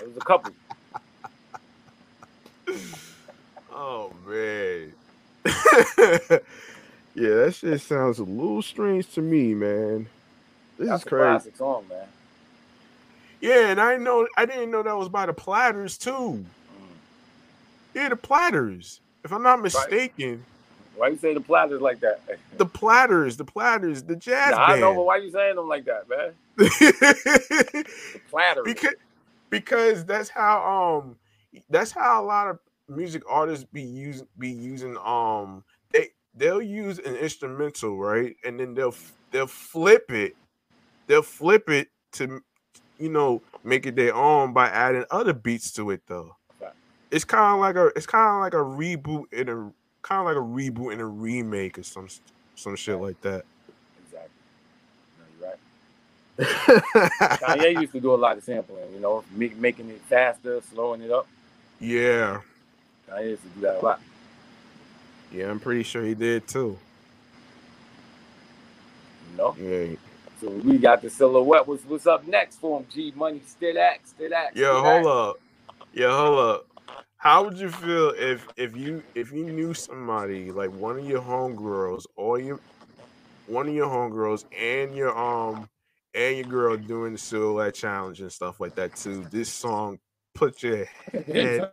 it 0.03 0.09
was 0.09 0.17
a 0.17 0.21
couple. 0.21 0.53
oh 3.73 4.13
man. 4.27 4.93
yeah, 7.15 7.35
that 7.45 7.55
shit 7.59 7.81
sounds 7.81 8.19
a 8.19 8.25
little 8.25 8.63
strange 8.63 9.11
to 9.15 9.23
me, 9.23 9.55
man. 9.55 10.09
This 10.79 10.89
That's 10.89 11.03
is 11.03 11.05
a 11.05 11.11
crazy. 11.11 11.51
classic 11.51 11.57
song, 11.57 11.87
man. 11.89 12.07
Yeah, 13.41 13.69
and 13.71 13.81
I 13.81 13.97
know 13.97 14.29
I 14.37 14.47
didn't 14.47 14.71
know 14.71 14.83
that 14.83 14.97
was 14.97 15.09
by 15.09 15.27
the 15.27 15.33
Platters 15.33 15.99
too. 15.99 16.45
Yeah, 17.95 18.09
the 18.11 18.17
Platters. 18.17 19.01
If 19.25 19.33
I'm 19.33 19.43
not 19.43 19.61
mistaken, 19.63 20.47
Why 20.97 21.09
you 21.09 21.17
say 21.19 21.35
the 21.35 21.41
platters 21.41 21.81
like 21.81 22.01
that? 22.01 22.21
the 22.59 22.67
Platters, 22.67 23.37
the 23.37 23.45
Platters, 23.45 24.03
the 24.05 24.17
jazz 24.17 24.59
Nah, 24.59 24.63
I 24.63 24.77
know, 24.77 24.95
but 24.95 25.03
band. 25.03 25.07
why 25.07 25.19
you 25.19 25.31
saying 25.31 25.57
them 25.57 25.69
like 25.69 25.85
that, 25.87 26.09
man? 26.09 26.33
The 28.13 28.21
platters. 28.31 28.67
because 28.67 28.95
because 29.51 30.05
that's 30.05 30.29
how 30.31 31.01
um 31.03 31.17
that's 31.71 31.93
how 31.93 32.23
a 32.23 32.25
lot 32.25 32.49
of 32.49 32.59
music 32.89 33.23
artists 33.29 33.67
be 33.73 33.83
using 33.83 34.27
be 34.39 34.51
using 34.51 34.97
um 35.05 35.65
they 35.93 36.09
they'll 36.35 36.63
use 36.63 36.99
an 37.01 37.17
instrumental 37.17 37.99
right 37.99 38.37
and 38.45 38.61
then 38.61 38.75
they'll 38.75 38.95
they'll 39.33 39.47
flip 39.47 40.11
it 40.11 40.35
they'll 41.09 41.23
flip 41.23 41.69
it 41.71 41.89
to 42.13 42.41
you 42.99 43.09
know 43.11 43.43
make 43.65 43.87
it 43.87 43.97
their 43.97 44.15
own 44.15 44.53
by 44.53 44.69
adding 44.69 45.05
other 45.11 45.33
beats 45.35 45.73
to 45.73 45.91
it 45.91 46.03
though 46.09 46.31
Right. 46.31 46.40
It's 47.11 47.25
kind 47.25 47.55
of 47.55 47.61
like 47.61 47.77
a 47.77 47.87
it's 47.97 48.07
kind 48.07 48.37
of 48.37 48.41
like 48.43 48.55
a 48.55 48.65
reboot 48.65 49.25
and 49.33 49.49
a 49.49 49.73
kind 50.03 50.21
of 50.21 50.27
like 50.27 50.37
a 50.37 50.41
reboot 50.41 50.93
and 50.93 51.01
a 51.01 51.07
remake 51.07 51.79
or 51.79 51.83
some 51.83 52.09
some 52.57 52.77
shit 52.77 53.01
like 53.01 53.21
that 53.23 53.45
exactly. 54.05 54.31
No, 55.19 55.25
you're 55.39 55.51
right. 55.51 55.59
Kanye 57.41 57.81
used 57.81 57.93
to 57.93 58.01
do 58.01 58.15
a 58.15 58.17
lot 58.17 58.39
of 58.39 58.45
sampling, 58.45 58.93
you 58.95 59.01
know, 59.01 59.25
make, 59.33 59.57
making 59.59 59.91
it 59.91 60.01
faster, 60.03 60.61
slowing 60.73 61.03
it 61.03 61.11
up. 61.11 61.27
yeah 61.81 62.41
Kanye 63.11 63.31
used 63.31 63.43
to 63.43 63.49
do 63.51 63.61
that 63.63 63.77
a 63.79 63.85
lot. 63.85 64.01
yeah 65.33 65.51
i'm 65.51 65.61
pretty 65.61 65.83
sure 65.83 66.03
he 66.05 66.15
did 66.15 66.47
too 66.49 66.79
You 69.33 69.37
know. 69.37 69.57
yeah 69.57 69.97
So 70.41 70.49
we 70.51 70.79
got 70.79 71.03
the 71.03 71.11
silhouette. 71.11 71.67
What's 71.67 71.85
what's 71.85 72.07
up 72.07 72.27
next 72.27 72.57
for 72.61 72.81
him? 72.81 72.87
G 72.93 73.13
Money, 73.17 73.43
still 73.47 73.79
act, 73.79 74.09
still 74.09 74.35
act. 74.35 74.57
Yo, 74.57 74.81
still 74.81 74.83
hold 74.83 75.07
up. 75.07 75.41
Yeah, 75.93 76.17
hold 76.17 76.39
up. 76.39 76.67
How 77.21 77.45
would 77.45 77.59
you 77.59 77.71
feel 77.71 78.15
if 78.19 78.49
if 78.57 78.77
you 78.77 79.05
if 79.15 79.33
you 79.33 79.45
knew 79.45 79.75
somebody 79.75 80.53
like 80.53 80.71
one 80.73 80.99
of 80.99 81.07
your 81.07 81.23
homegirls 81.23 82.05
or 82.17 82.41
your 82.41 82.63
one 83.47 83.69
of 83.69 83.75
your 83.75 83.89
homegirls 83.89 84.45
and 84.59 84.95
your 84.97 85.17
um 85.19 85.69
and 86.15 86.37
your 86.37 86.47
girl 86.47 86.79
doing 86.79 87.13
the 87.13 87.19
silhouette 87.19 87.75
challenge 87.75 88.23
and 88.23 88.33
stuff 88.33 88.61
like 88.61 88.75
that 88.77 88.97
too? 88.97 89.27
This 89.31 89.53
song 89.53 90.01
put 90.35 90.63
your 90.63 90.87
head. 91.33 91.67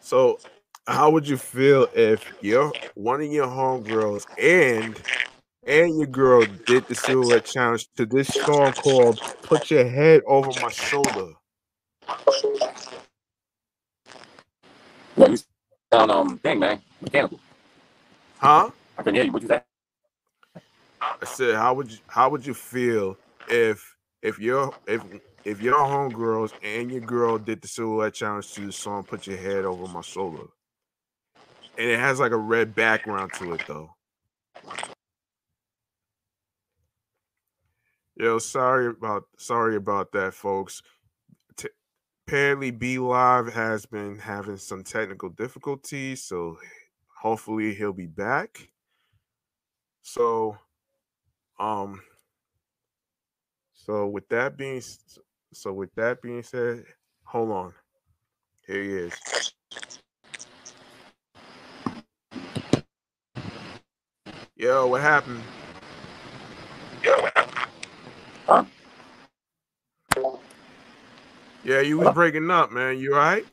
So 0.00 0.40
how 0.86 1.10
would 1.10 1.28
you 1.28 1.38
feel 1.38 1.88
if 1.94 2.32
your 2.40 2.74
one 2.94 3.22
of 3.22 3.28
your 3.32 3.46
homegirls 3.48 4.26
and 4.38 5.02
and 5.66 5.98
your 5.98 6.08
girl 6.08 6.46
did 6.66 6.86
the 6.88 6.94
silhouette 6.96 7.46
challenge 7.46 7.88
to 7.96 8.06
this 8.06 8.30
song 8.30 8.74
called 8.74 9.20
"Put 9.42 9.70
Your 9.70 9.88
Head 9.88 10.22
Over 10.26 10.54
My 10.54 10.70
Shoulder"? 10.70 11.32
Yo, 15.16 15.26
you 15.28 15.38
sound 15.92 16.10
um 16.10 16.38
thing, 16.38 16.58
man. 16.60 16.82
Mechanical. 17.00 17.40
Huh? 18.38 18.70
I 18.98 19.02
can 19.02 19.14
hear 19.14 19.24
you. 19.24 19.32
What 19.32 19.42
you 19.42 19.48
say? 19.48 19.62
I 21.22 21.26
said, 21.26 21.56
how 21.56 21.74
would 21.74 21.92
you 21.92 21.98
how 22.08 22.30
would 22.30 22.46
you 22.46 22.54
feel 22.54 23.18
if 23.48 23.96
if 24.22 24.38
your 24.38 24.74
if 24.86 25.02
if 25.44 25.60
your 25.60 25.78
homegirls 25.78 26.52
and 26.62 26.90
your 26.90 27.00
girl 27.02 27.38
did 27.38 27.62
the 27.62 27.68
silhouette 27.68 28.14
challenge 28.14 28.52
to 28.54 28.66
the 28.66 28.72
song 28.72 29.04
"Put 29.04 29.26
Your 29.26 29.38
Head 29.38 29.64
Over 29.64 29.88
My 29.88 30.02
Shoulder"? 30.02 30.44
And 31.78 31.90
it 31.90 31.98
has 32.00 32.20
like 32.20 32.32
a 32.32 32.38
red 32.38 32.74
background 32.74 33.32
to 33.34 33.54
it 33.54 33.62
though. 33.66 33.90
Yo, 38.16 38.38
sorry 38.38 38.88
about 38.88 39.24
sorry 39.38 39.76
about 39.76 40.12
that, 40.12 40.34
folks. 40.34 40.82
Apparently, 42.26 42.70
B 42.70 42.98
Live 42.98 43.52
has 43.52 43.84
been 43.86 44.18
having 44.18 44.56
some 44.56 44.82
technical 44.82 45.28
difficulties, 45.28 46.22
so 46.22 46.58
hopefully 47.20 47.74
he'll 47.74 47.92
be 47.92 48.06
back. 48.06 48.70
So, 50.02 50.56
um, 51.60 52.00
so 53.74 54.06
with 54.06 54.28
that 54.30 54.56
being 54.56 54.82
so 55.52 55.72
with 55.72 55.94
that 55.96 56.22
being 56.22 56.42
said, 56.42 56.84
hold 57.24 57.50
on. 57.50 57.74
Here 58.66 58.82
he 58.82 58.90
is. 58.94 59.14
Yo, 64.56 64.86
what 64.86 65.02
happened? 65.02 65.42
Yo, 67.02 67.12
what 67.20 67.32
happened? 67.36 67.68
Huh? 68.46 68.64
Yeah, 71.64 71.80
you 71.82 71.98
was 71.98 72.10
breaking 72.10 72.50
up, 72.50 72.72
man. 72.72 72.98
You 72.98 73.14
all 73.14 73.20
right? 73.20 73.46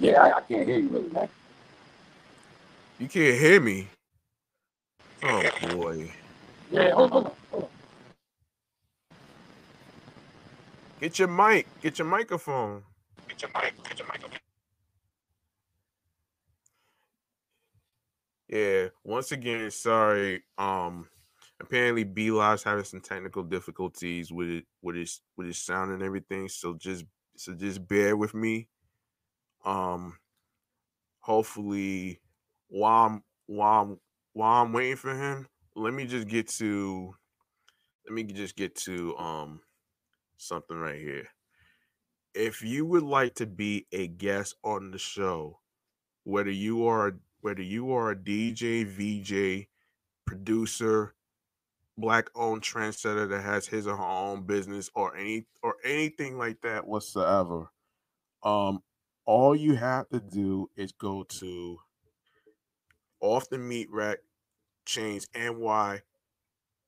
Yeah, 0.00 0.22
I, 0.22 0.38
I 0.38 0.42
can't 0.42 0.68
hear 0.68 0.78
you 0.78 0.88
really, 0.90 1.10
man. 1.10 1.28
You 2.98 3.08
can't 3.08 3.38
hear 3.38 3.60
me. 3.60 3.88
Oh 5.22 5.50
boy. 5.70 6.12
Yeah, 6.70 6.92
hold 6.92 7.12
on. 7.12 7.32
Hold 7.52 7.64
on. 7.64 7.70
Get 11.00 11.18
your 11.18 11.28
mic. 11.28 11.68
Get 11.80 11.98
your 11.98 12.08
microphone. 12.08 12.84
Get 13.28 13.42
your 13.42 13.50
mic. 13.54 13.74
Get 13.84 13.98
your 14.00 14.08
microphone. 14.08 14.38
Yeah. 18.48 18.88
Once 19.04 19.32
again, 19.32 19.70
sorry. 19.70 20.44
Um, 20.58 21.08
apparently 21.60 22.04
B 22.04 22.30
Live's 22.30 22.62
having 22.62 22.84
some 22.84 23.00
technical 23.00 23.42
difficulties 23.42 24.32
with 24.32 24.48
it, 24.48 24.64
with 24.82 24.96
his 24.96 25.20
with 25.36 25.46
his 25.46 25.58
sound 25.58 25.92
and 25.92 26.02
everything. 26.02 26.48
So 26.48 26.74
just 26.74 27.04
so 27.36 27.54
just 27.54 27.86
bear 27.86 28.16
with 28.16 28.34
me. 28.34 28.68
Um, 29.64 30.18
hopefully, 31.20 32.20
while 32.68 33.06
I'm 33.06 33.22
while 33.46 33.82
I'm 33.82 34.00
while 34.32 34.62
I'm 34.62 34.72
waiting 34.72 34.96
for 34.96 35.14
him, 35.14 35.48
let 35.74 35.92
me 35.92 36.06
just 36.06 36.28
get 36.28 36.48
to 36.48 37.14
let 38.06 38.14
me 38.14 38.22
just 38.24 38.56
get 38.56 38.74
to 38.76 39.16
um 39.16 39.60
something 40.36 40.76
right 40.76 41.00
here. 41.00 41.28
If 42.34 42.62
you 42.62 42.84
would 42.84 43.02
like 43.02 43.34
to 43.36 43.46
be 43.46 43.86
a 43.92 44.06
guest 44.08 44.56
on 44.62 44.90
the 44.90 44.98
show, 44.98 45.60
whether 46.24 46.50
you 46.50 46.86
are 46.86 47.16
whether 47.40 47.62
you 47.62 47.92
are 47.92 48.10
a 48.10 48.16
DJ, 48.16 48.84
VJ, 48.84 49.68
producer, 50.26 51.15
black 51.98 52.28
owned 52.34 52.62
trendsetter 52.62 53.28
that 53.28 53.42
has 53.42 53.66
his 53.66 53.86
or 53.86 53.96
her 53.96 54.02
own 54.02 54.42
business 54.42 54.90
or 54.94 55.16
any 55.16 55.46
or 55.62 55.76
anything 55.84 56.38
like 56.38 56.60
that 56.62 56.86
whatsoever, 56.86 57.70
um, 58.42 58.82
all 59.24 59.56
you 59.56 59.74
have 59.74 60.08
to 60.10 60.20
do 60.20 60.70
is 60.76 60.92
go 60.92 61.24
to 61.24 61.78
off 63.20 63.48
the 63.48 63.58
meat 63.58 63.88
rack 63.90 64.18
chains 64.84 65.26
ny 65.34 66.00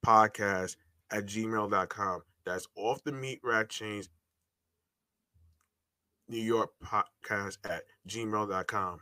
podcast 0.05 0.77
at 1.11 1.27
gmail.com. 1.27 2.23
That's 2.45 2.67
off 2.77 3.03
the 3.05 3.13
Meatrack 3.13 3.69
Chainz 3.69 4.09
New 6.29 6.41
York 6.41 6.71
podcast 6.83 7.59
at 7.65 7.83
gmail.com. 8.09 9.01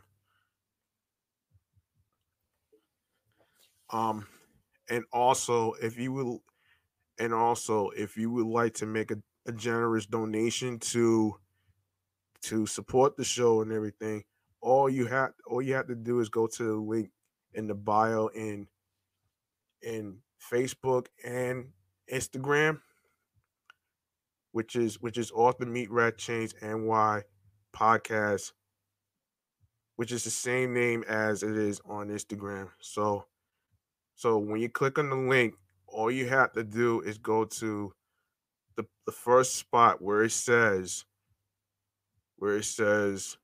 Um, 3.89 4.27
and 4.89 5.03
also 5.11 5.73
if 5.81 5.97
you 5.97 6.11
will, 6.11 6.43
and 7.19 7.33
also 7.33 7.89
if 7.89 8.17
you 8.17 8.31
would 8.31 8.47
like 8.47 8.73
to 8.75 8.85
make 8.85 9.11
a, 9.11 9.17
a 9.45 9.51
generous 9.51 10.05
donation 10.05 10.79
to 10.79 11.35
to 12.43 12.65
support 12.65 13.17
the 13.17 13.23
show 13.23 13.61
and 13.61 13.71
everything, 13.71 14.23
all 14.61 14.89
you 14.89 15.05
have 15.07 15.31
all 15.45 15.61
you 15.61 15.73
have 15.73 15.87
to 15.87 15.95
do 15.95 16.19
is 16.19 16.29
go 16.29 16.47
to 16.47 16.63
the 16.63 16.75
link 16.75 17.11
in 17.53 17.67
the 17.67 17.75
bio 17.75 18.27
in 18.27 18.67
in 19.81 20.19
Facebook 20.51 21.07
and 21.23 21.69
Instagram, 22.11 22.79
which 24.51 24.75
is 24.75 25.01
which 25.01 25.17
is 25.17 25.29
the 25.29 25.65
Meatrack 25.65 26.17
Chainz 26.17 26.53
NY 26.61 27.23
podcast, 27.75 28.53
which 29.95 30.11
is 30.11 30.23
the 30.23 30.29
same 30.29 30.73
name 30.73 31.03
as 31.07 31.43
it 31.43 31.57
is 31.57 31.81
on 31.85 32.09
Instagram. 32.09 32.69
So 32.79 33.25
so 34.17 34.39
when 34.39 34.59
you 34.59 34.67
click 34.67 34.97
on 34.97 35.09
the 35.09 35.15
link, 35.15 35.53
all 35.87 36.11
you 36.11 36.27
have 36.27 36.51
to 36.53 36.63
do 36.63 37.01
is 37.01 37.17
go 37.17 37.45
to 37.45 37.93
the, 38.75 38.85
the 39.05 39.11
first 39.11 39.55
spot 39.55 40.01
where 40.01 40.23
it 40.23 40.31
says 40.31 41.05
where 42.37 42.57
it 42.57 42.65
says 42.65 43.37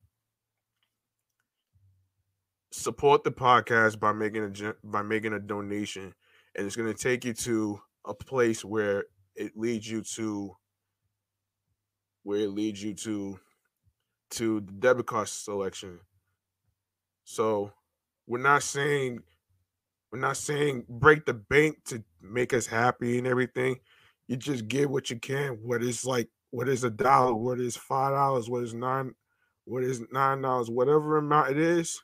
support 2.71 3.23
the 3.23 3.31
podcast 3.31 3.99
by 3.99 4.11
making 4.11 4.43
a 4.43 4.73
by 4.83 5.01
making 5.01 5.33
a 5.33 5.39
donation 5.39 6.13
and 6.55 6.65
it's 6.65 6.75
going 6.75 6.91
to 6.91 6.99
take 6.99 7.23
you 7.23 7.33
to 7.33 7.79
a 8.05 8.13
place 8.13 8.65
where 8.65 9.05
it 9.35 9.55
leads 9.55 9.89
you 9.89 10.01
to 10.01 10.55
where 12.23 12.39
it 12.39 12.49
leads 12.49 12.83
you 12.83 12.93
to 12.93 13.39
to 14.31 14.59
the 14.61 14.71
debit 14.71 15.05
card 15.05 15.27
selection. 15.27 15.99
So 17.23 17.71
we're 18.25 18.39
not 18.39 18.63
saying 18.63 19.21
we're 20.13 20.19
not 20.19 20.37
saying 20.37 20.85
break 20.87 21.25
the 21.25 21.33
bank 21.33 21.83
to 21.85 22.03
make 22.21 22.53
us 22.53 22.67
happy 22.67 23.17
and 23.17 23.25
everything. 23.25 23.77
You 24.27 24.37
just 24.37 24.67
give 24.67 24.91
what 24.91 25.09
you 25.09 25.19
can 25.19 25.53
what 25.63 25.81
is 25.81 26.05
like 26.05 26.29
what 26.51 26.69
is 26.69 26.83
a 26.83 26.91
dollar 26.91 27.33
what 27.33 27.59
is 27.59 27.75
five 27.75 28.11
dollars 28.11 28.47
what 28.47 28.63
is 28.63 28.75
nine 28.75 29.15
what 29.65 29.83
is 29.83 30.03
nine 30.11 30.41
dollars 30.41 30.69
whatever 30.69 31.17
amount 31.17 31.49
it 31.49 31.57
is 31.57 31.99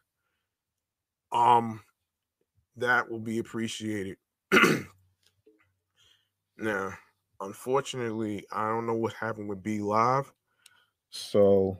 um 1.32 1.82
that 2.78 3.10
will 3.10 3.20
be 3.20 3.38
appreciated. 3.38 4.18
Now 6.58 6.94
unfortunately 7.42 8.46
i 8.52 8.68
don't 8.68 8.86
know 8.86 8.94
what 8.94 9.14
happened 9.14 9.48
with 9.48 9.64
b 9.64 9.80
live 9.80 10.32
so 11.10 11.80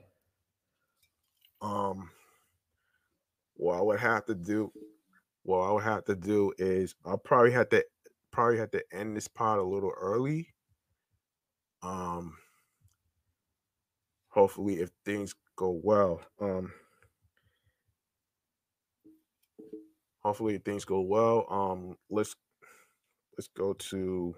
um 1.60 2.10
what 3.56 3.76
i 3.76 3.80
would 3.82 4.00
have 4.00 4.24
to 4.24 4.34
do 4.34 4.72
what 5.42 5.60
i 5.60 5.72
would 5.72 5.82
have 5.82 6.04
to 6.04 6.14
do 6.14 6.52
is 6.58 6.94
i'll 7.04 7.18
probably 7.18 7.52
have 7.52 7.68
to 7.68 7.84
probably 8.30 8.58
have 8.58 8.70
to 8.70 8.82
end 8.92 9.16
this 9.16 9.28
pod 9.28 9.58
a 9.58 9.62
little 9.62 9.92
early 10.00 10.48
um 11.82 12.36
hopefully 14.28 14.80
if 14.80 14.90
things 15.04 15.34
go 15.56 15.80
well 15.82 16.20
um 16.40 16.70
hopefully 20.22 20.58
things 20.58 20.84
go 20.84 21.00
well. 21.00 21.46
Um, 21.50 21.96
let's 22.08 22.36
let's 23.36 23.48
go 23.48 23.72
to. 23.72 24.34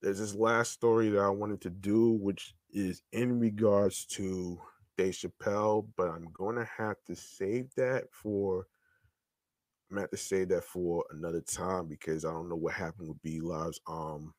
There's 0.00 0.18
this 0.18 0.34
last 0.34 0.72
story 0.72 1.10
that 1.10 1.20
I 1.20 1.28
wanted 1.28 1.60
to 1.62 1.70
do, 1.70 2.12
which 2.12 2.54
is 2.72 3.02
in 3.12 3.40
regards 3.40 4.06
to 4.06 4.60
Dave 4.96 5.14
Chappelle, 5.14 5.88
but 5.96 6.08
I'm 6.08 6.28
to 6.56 6.68
have 6.76 6.96
to 7.06 7.16
save 7.16 7.74
that 7.76 8.04
for. 8.12 8.66
To 9.90 10.00
have 10.00 10.10
to 10.10 10.16
save 10.16 10.50
that 10.50 10.64
for 10.64 11.04
another 11.10 11.40
time 11.40 11.86
because 11.86 12.24
I 12.24 12.30
don't 12.30 12.48
know 12.48 12.56
what 12.56 12.74
happened 12.74 13.08
with 13.08 13.22
B 13.22 13.40
Live's 13.40 13.80
um 13.88 14.34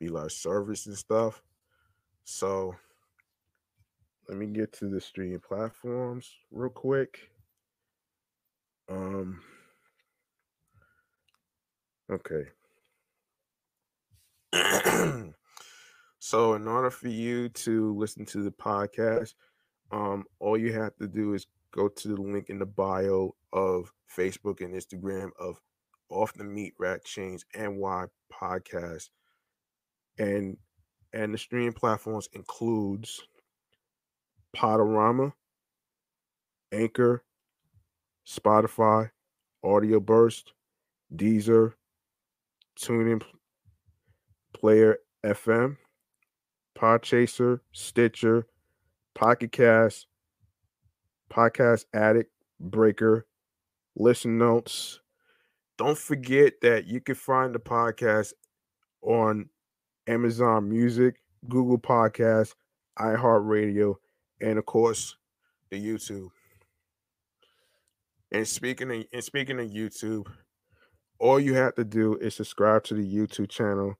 B 0.00 0.08
Live 0.08 0.32
service 0.32 0.86
and 0.86 0.96
stuff. 0.96 1.42
So 2.24 2.74
let 4.28 4.38
me 4.38 4.46
get 4.46 4.72
to 4.74 4.88
the 4.88 5.00
streaming 5.00 5.40
platforms 5.40 6.30
real 6.50 6.70
quick. 6.70 7.18
Um. 8.88 9.40
Okay. 12.10 12.44
so, 16.18 16.54
in 16.54 16.68
order 16.68 16.90
for 16.90 17.08
you 17.08 17.48
to 17.50 17.94
listen 17.94 18.24
to 18.26 18.42
the 18.42 18.50
podcast, 18.50 19.34
um, 19.90 20.24
all 20.40 20.58
you 20.58 20.72
have 20.72 20.94
to 20.96 21.06
do 21.08 21.34
is 21.34 21.46
go 21.72 21.88
to 21.88 22.08
the 22.08 22.20
link 22.20 22.50
in 22.50 22.58
the 22.58 22.66
bio 22.66 23.34
of 23.52 23.92
Facebook 24.16 24.60
and 24.60 24.74
Instagram 24.74 25.30
of 25.38 25.60
Off 26.08 26.32
the 26.34 26.44
Meatrack 26.44 27.04
Chainz 27.04 27.42
NY 27.54 28.06
podcast, 28.32 29.10
and 30.18 30.56
and 31.12 31.34
the 31.34 31.38
streaming 31.38 31.72
platforms 31.72 32.28
includes 32.32 33.20
Podorama, 34.56 35.32
Anchor, 36.72 37.24
Spotify, 38.26 39.10
Audioburst, 39.64 40.52
Deezer, 41.14 41.74
TuneIn 42.78 43.22
Player 44.54 44.98
FM, 45.24 45.76
Podchaser, 46.78 47.60
Stitcher, 47.72 48.46
Pocket 49.14 49.52
Cast, 49.52 50.06
Podcast 51.30 51.84
Addict, 51.94 52.30
Breaker, 52.60 53.26
Listen 53.96 54.38
Notes, 54.38 55.00
don't 55.76 55.98
forget 55.98 56.54
that 56.62 56.86
you 56.86 57.00
can 57.00 57.14
find 57.14 57.54
the 57.54 57.58
podcast 57.58 58.32
on 59.02 59.48
Amazon 60.06 60.68
Music, 60.68 61.16
Google 61.48 61.78
Podcasts, 61.78 62.54
iHeartRadio, 62.98 63.96
and 64.40 64.58
of 64.58 64.66
course, 64.66 65.16
the 65.70 65.82
YouTube. 65.82 66.28
And 68.30 68.48
speaking 68.48 68.90
of, 68.90 69.04
and 69.12 69.22
speaking 69.22 69.60
of 69.60 69.66
YouTube, 69.66 70.26
all 71.18 71.38
you 71.38 71.54
have 71.54 71.74
to 71.74 71.84
do 71.84 72.16
is 72.16 72.34
subscribe 72.34 72.84
to 72.84 72.94
the 72.94 73.02
YouTube 73.02 73.50
channel. 73.50 73.94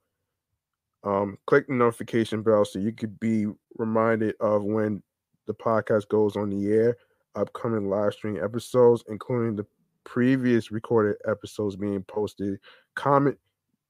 Um, 1.05 1.37
click 1.47 1.67
the 1.67 1.75
notification 1.75 2.43
bell 2.43 2.65
so 2.65 2.79
you 2.79 2.93
could 2.93 3.21
be 3.21 3.47
reminded 3.77 4.37
of 4.41 4.63
when 4.63 5.03
the 5.47 5.55
podcast 5.55 6.09
goes 6.09 6.37
on 6.37 6.51
the 6.51 6.73
air, 6.73 6.97
upcoming 7.35 7.89
live 7.89 8.15
stream 8.15 8.39
episodes, 8.43 9.05
including 9.09 9.57
the 9.57 9.67
previous 10.05 10.71
recorded 10.71 11.17
episodes 11.29 11.77
being 11.77 12.03
posted. 12.05 12.59
Comment 12.95 13.37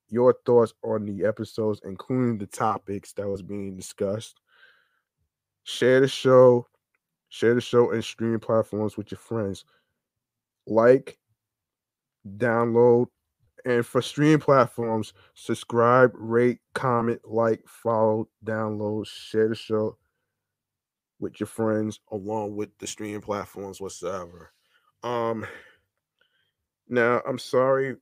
your 0.09 0.37
thoughts 0.45 0.75
on 0.85 1.07
the 1.07 1.25
episodes, 1.25 1.81
including 1.85 2.39
the 2.39 2.47
topics 2.47 3.13
that 3.15 3.29
was 3.29 3.43
being 3.43 3.77
discussed. 3.77 4.41
Share 5.65 6.01
the 6.01 6.09
show, 6.09 6.67
share 7.29 7.55
the 7.55 7.61
show 7.61 7.93
and 7.93 8.05
streaming 8.05 8.41
platforms 8.41 8.97
with 8.97 9.11
your 9.11 9.19
friends. 9.19 9.65
Like, 10.67 11.19
download, 12.37 13.07
and 13.65 13.87
for 13.87 14.03
streaming 14.03 14.41
platforms, 14.41 15.13
subscribe, 15.35 16.13
rate, 16.15 16.59
comment, 16.75 17.21
like, 17.25 17.63
follow, 17.67 18.29
download, 18.45 19.07
share 19.07 19.49
the 19.49 19.55
show 19.55 19.97
with 21.21 21.39
your 21.41 21.47
friends 21.47 22.01
along 22.11 22.57
with 22.57 22.77
the 22.79 22.87
streaming 22.87 23.21
platforms 23.21 23.81
whatsoever. 23.81 24.53
Um 25.03 25.47
now 26.93 27.23
I'm 27.27 27.39
sorry 27.39 27.97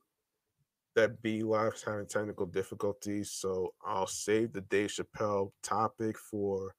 that 0.95 1.21
B 1.21 1.41
Live's 1.43 1.81
having 1.81 2.05
technical 2.05 2.45
difficulties, 2.45 3.31
so 3.31 3.73
I'll 3.83 4.05
save 4.05 4.51
the 4.51 4.61
Dave 4.61 4.89
Chappelle 4.89 5.51
topic 5.63 6.17
for 6.17 6.75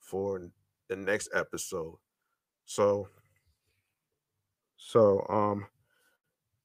for 0.00 0.48
the 0.88 0.96
next 0.96 1.28
episode. 1.34 1.96
So 2.64 3.08
so 4.76 5.26
um 5.28 5.66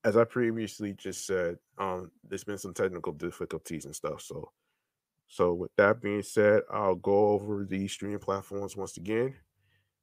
as 0.04 0.18
I 0.18 0.24
previously 0.24 0.94
just 0.94 1.26
said, 1.26 1.58
um 1.80 2.12
there's 2.28 2.44
been 2.44 2.60
some 2.60 2.74
technical 2.74 3.14
difficulties 3.14 3.86
and 3.86 3.96
stuff. 3.96 4.22
So 4.22 4.52
so 5.28 5.54
with 5.54 5.72
that 5.78 6.00
being 6.02 6.22
said, 6.22 6.62
I'll 6.72 6.96
go 6.96 7.30
over 7.30 7.66
the 7.66 7.88
streaming 7.88 8.20
platforms 8.20 8.78
once 8.78 8.98
again, 8.98 9.34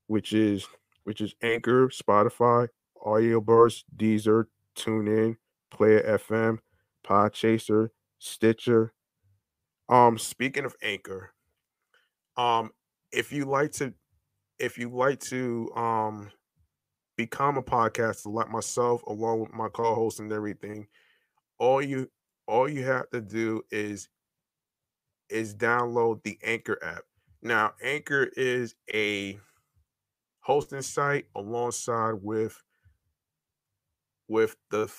which 0.08 0.32
is 0.32 0.66
which 1.04 1.20
is 1.20 1.36
Anchor, 1.40 1.88
Spotify, 1.88 2.66
Audioburst, 3.06 3.84
Deezer, 3.96 4.46
TuneIn, 4.78 5.36
Player 5.70 6.02
FM, 6.02 6.58
Podchaser, 7.04 7.90
Stitcher. 8.18 8.94
Um, 9.88 10.18
speaking 10.18 10.64
of 10.64 10.76
Anchor, 10.82 11.32
um, 12.36 12.70
if 13.12 13.32
you 13.32 13.44
like 13.44 13.72
to, 13.72 13.94
if 14.58 14.78
you 14.78 14.90
like 14.90 15.20
to, 15.20 15.72
um, 15.74 16.30
become 17.16 17.56
a 17.58 17.62
podcaster 17.62 18.32
like 18.32 18.50
myself, 18.50 19.02
along 19.04 19.40
with 19.40 19.52
my 19.52 19.68
co-host 19.68 20.20
and 20.20 20.32
everything, 20.32 20.86
all 21.58 21.82
you 21.82 22.10
all 22.46 22.68
you 22.68 22.84
have 22.84 23.10
to 23.10 23.20
do 23.20 23.62
is 23.70 24.08
is 25.28 25.54
download 25.54 26.22
the 26.22 26.38
Anchor 26.42 26.78
app. 26.82 27.02
Now, 27.42 27.74
Anchor 27.82 28.30
is 28.36 28.74
a 28.92 29.38
hosting 30.40 30.82
site 30.82 31.26
alongside 31.34 32.14
with 32.22 32.62
with 34.28 34.56
the 34.70 34.92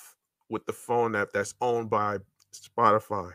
with 0.50 0.66
the 0.66 0.74
phone 0.74 1.16
app 1.16 1.30
that's 1.34 1.54
owned 1.62 1.90
by 1.90 2.18
Spotify. 2.54 3.34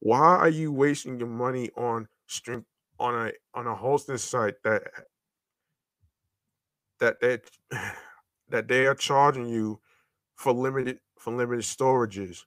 Why 0.00 0.36
are 0.36 0.48
you 0.48 0.72
wasting 0.72 1.18
your 1.18 1.28
money 1.28 1.70
on 1.76 2.08
stream 2.26 2.64
on 2.98 3.28
a 3.28 3.32
on 3.54 3.66
a 3.66 3.74
hosting 3.74 4.16
site 4.16 4.54
that 4.64 4.82
that 6.98 7.20
that 7.20 7.42
that 8.48 8.68
they 8.68 8.86
are 8.86 8.94
charging 8.94 9.46
you 9.46 9.80
for 10.36 10.52
limited 10.52 10.98
for 11.18 11.32
limited 11.32 11.64
storages? 11.64 12.44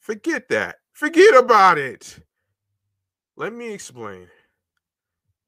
Forget 0.00 0.48
that. 0.48 0.76
Forget 0.92 1.34
about 1.36 1.78
it. 1.78 2.20
Let 3.36 3.52
me 3.52 3.72
explain. 3.72 4.28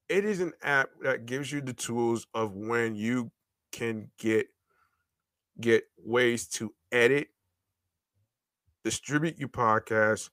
It 0.09 0.24
is 0.24 0.40
an 0.40 0.52
app 0.62 0.90
that 1.02 1.26
gives 1.26 1.52
you 1.52 1.61
the 1.61 1.72
tools 1.72 2.26
of 2.34 2.54
when 2.54 2.94
you 2.94 3.30
can 3.72 4.11
get 4.18 4.46
get 5.61 5.84
ways 5.98 6.46
to 6.48 6.74
edit, 6.92 7.28
distribute 8.84 9.38
your 9.38 9.48
podcast, 9.48 10.30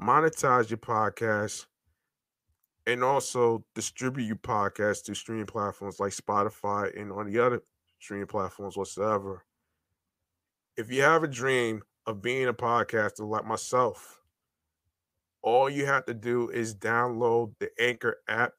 monetize 0.00 0.70
your 0.70 0.78
podcast, 0.78 1.66
and 2.86 3.02
also 3.02 3.64
distribute 3.74 4.24
your 4.24 4.36
podcast 4.36 5.04
to 5.04 5.14
streaming 5.14 5.46
platforms 5.46 6.00
like 6.00 6.12
Spotify 6.12 6.98
and 7.00 7.12
on 7.12 7.30
the 7.30 7.38
other 7.38 7.62
streaming 7.98 8.26
platforms 8.26 8.76
whatsoever. 8.76 9.44
If 10.76 10.92
you 10.92 11.02
have 11.02 11.22
a 11.22 11.28
dream 11.28 11.82
of 12.06 12.20
being 12.20 12.48
a 12.48 12.52
podcaster 12.52 13.26
like 13.26 13.46
myself, 13.46 14.20
all 15.42 15.70
you 15.70 15.86
have 15.86 16.04
to 16.06 16.14
do 16.14 16.48
is 16.48 16.74
download 16.74 17.52
the 17.60 17.70
Anchor 17.78 18.16
app 18.28 18.54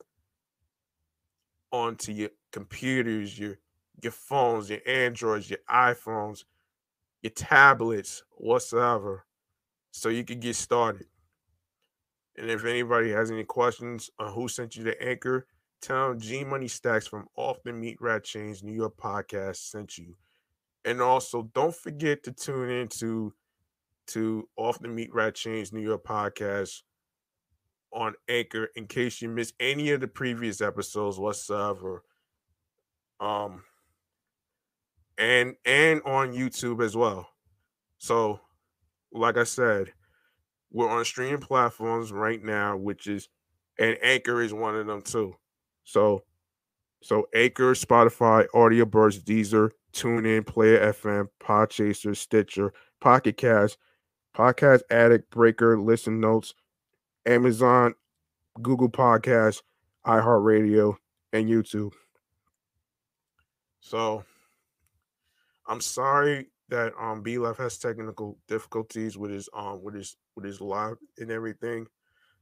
onto 1.72 2.12
your 2.12 2.30
computers, 2.52 3.38
your 3.38 3.58
your 4.02 4.12
phones, 4.12 4.70
your 4.70 4.80
Androids, 4.86 5.50
your 5.50 5.60
iPhones, 5.70 6.44
your 7.22 7.32
tablets, 7.32 8.24
whatsoever, 8.32 9.26
so 9.92 10.10
you 10.10 10.24
can 10.24 10.40
get 10.40 10.56
started. 10.56 11.08
And 12.38 12.50
if 12.50 12.66
anybody 12.66 13.12
has 13.12 13.32
any 13.32 13.44
questions 13.46 14.10
on 14.20 14.34
who 14.34 14.48
sent 14.48 14.76
you 14.76 14.84
the 14.84 15.02
anchor, 15.02 15.48
tell 15.82 16.10
them 16.10 16.20
G 16.20 16.44
Money 16.44 16.68
Stacks 16.68 17.08
from 17.08 17.28
Off 17.36 17.64
the 17.64 17.72
Meatrack 17.72 18.22
Chainz 18.22 18.62
New 18.62 18.74
York 18.74 18.98
podcast 18.98 19.58
sent 19.58 19.98
you. 19.98 20.16
And 20.84 21.02
also, 21.02 21.50
don't 21.54 21.74
forget 21.74 22.24
to 22.24 22.32
tune 22.32 22.70
in 22.70 22.88
to, 23.00 23.34
to 24.08 24.48
Off 24.58 24.80
the 24.80 24.88
Meatrack 24.88 25.34
Chainz 25.34 25.72
New 25.72 25.82
York 25.82 26.04
podcast 26.04 26.82
on 27.94 28.14
Anchor 28.28 28.70
in 28.76 28.86
case 28.86 29.22
you 29.22 29.30
missed 29.30 29.54
any 29.60 29.92
of 29.92 30.02
the 30.02 30.08
previous 30.08 30.60
episodes 30.60 31.18
whatsoever. 31.18 32.04
Um, 33.22 33.64
and 35.18 35.56
and 35.66 36.02
on 36.04 36.34
YouTube 36.34 36.84
as 36.84 36.96
well. 36.96 37.30
So, 37.98 38.40
like 39.12 39.38
I 39.38 39.44
said, 39.44 39.94
we're 40.72 40.90
on 40.90 41.06
streaming 41.06 41.40
platforms 41.40 42.12
right 42.12 42.44
now, 42.44 42.78
which 42.78 43.08
is 43.08 43.30
and 43.80 43.98
Anchor 44.02 44.42
is 44.42 44.54
one 44.54 44.76
of 44.76 44.88
them 44.88 45.02
too. 45.02 45.36
So, 45.84 46.24
so 47.02 47.28
Anchor, 47.34 47.74
Spotify, 47.74 48.46
Audioburst, 48.54 49.24
Deezer, 49.24 49.72
TuneIn, 49.94 50.46
Player 50.46 50.94
FM, 50.94 51.28
Podchaser, 51.42 52.16
Stitcher, 52.16 52.74
Pocket 53.02 53.38
Cast, 53.38 53.78
Podcast 54.36 54.82
Addict, 54.90 55.30
Breaker, 55.30 55.80
Listen 55.80 56.20
Notes, 56.20 56.54
Amazon, 57.26 57.96
Google 58.62 58.90
Podcasts, 58.90 59.62
iHeartRadio, 60.06 60.96
and 61.34 61.50
YouTube. 61.50 61.94
So 63.80 64.24
I'm 65.68 65.82
sorry 65.82 66.48
that 66.70 66.94
um 67.00 67.22
B 67.22 67.38
Live 67.38 67.58
has 67.58 67.78
technical 67.78 68.38
difficulties 68.48 69.18
with 69.18 69.32
his 69.32 69.50
um 69.54 69.84
with 69.84 69.96
his 69.96 70.16
with 70.36 70.46
his 70.46 70.62
live 70.62 70.98
and 71.18 71.32
everything. 71.32 71.88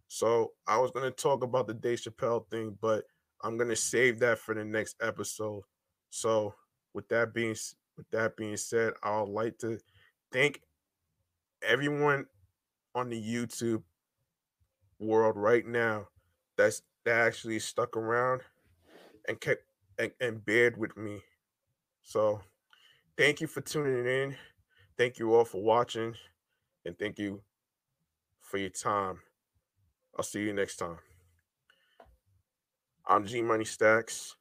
So 0.08 0.52
I 0.68 0.78
was 0.78 0.92
gonna 0.92 1.12
talk 1.12 1.44
about 1.44 1.68
the 1.68 1.74
Dave 1.74 2.00
Chappelle 2.00 2.50
thing, 2.50 2.78
but 2.82 3.06
I'm 3.44 3.58
gonna 3.58 3.76
save 3.76 4.20
that 4.20 4.40
for 4.40 4.56
the 4.56 4.66
next 4.66 4.96
episode. 5.02 5.64
So 6.10 6.54
with 6.94 7.08
that 7.10 7.34
being 7.34 7.56
with 7.98 8.10
that 8.12 8.38
being 8.38 8.58
said, 8.58 8.94
I 9.04 9.20
would 9.20 9.30
like 9.30 9.58
to 9.60 9.80
thank 10.32 10.62
everyone 11.62 12.26
on 12.96 13.10
the 13.10 13.22
YouTube 13.22 13.84
world 15.00 15.36
right 15.36 15.66
now 15.66 16.08
that's 16.58 16.82
that 17.06 17.20
actually 17.20 17.60
stuck 17.60 17.98
around 17.98 18.42
and 19.28 19.40
kept 19.40 19.64
and, 20.00 20.12
and 20.22 20.46
bared 20.46 20.78
with 20.78 20.96
me. 20.98 21.22
So 22.04 22.42
thank 23.18 23.42
you 23.42 23.48
for 23.48 23.62
tuning 23.62 24.06
in. 24.06 24.36
Thank 24.98 25.20
you 25.20 25.34
all 25.34 25.46
for 25.46 25.62
watching. 25.62 26.16
And 26.86 26.98
thank 26.98 27.18
you 27.20 27.42
for 28.42 28.58
your 28.58 28.70
time. 28.70 29.20
I'll 30.18 30.24
see 30.24 30.42
you 30.42 30.54
next 30.54 30.78
time. 30.78 30.98
I'm 33.08 33.26
G 33.26 33.42
Money 33.42 33.66
Stacks. 33.66 34.36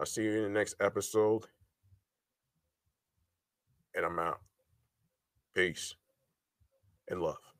I'll 0.00 0.06
see 0.06 0.24
you 0.24 0.32
in 0.32 0.42
the 0.44 0.58
next 0.58 0.74
episode. 0.80 1.46
And 3.94 4.06
I'm 4.06 4.18
out. 4.18 4.40
Peace 5.54 5.94
and 7.08 7.20
love. 7.20 7.51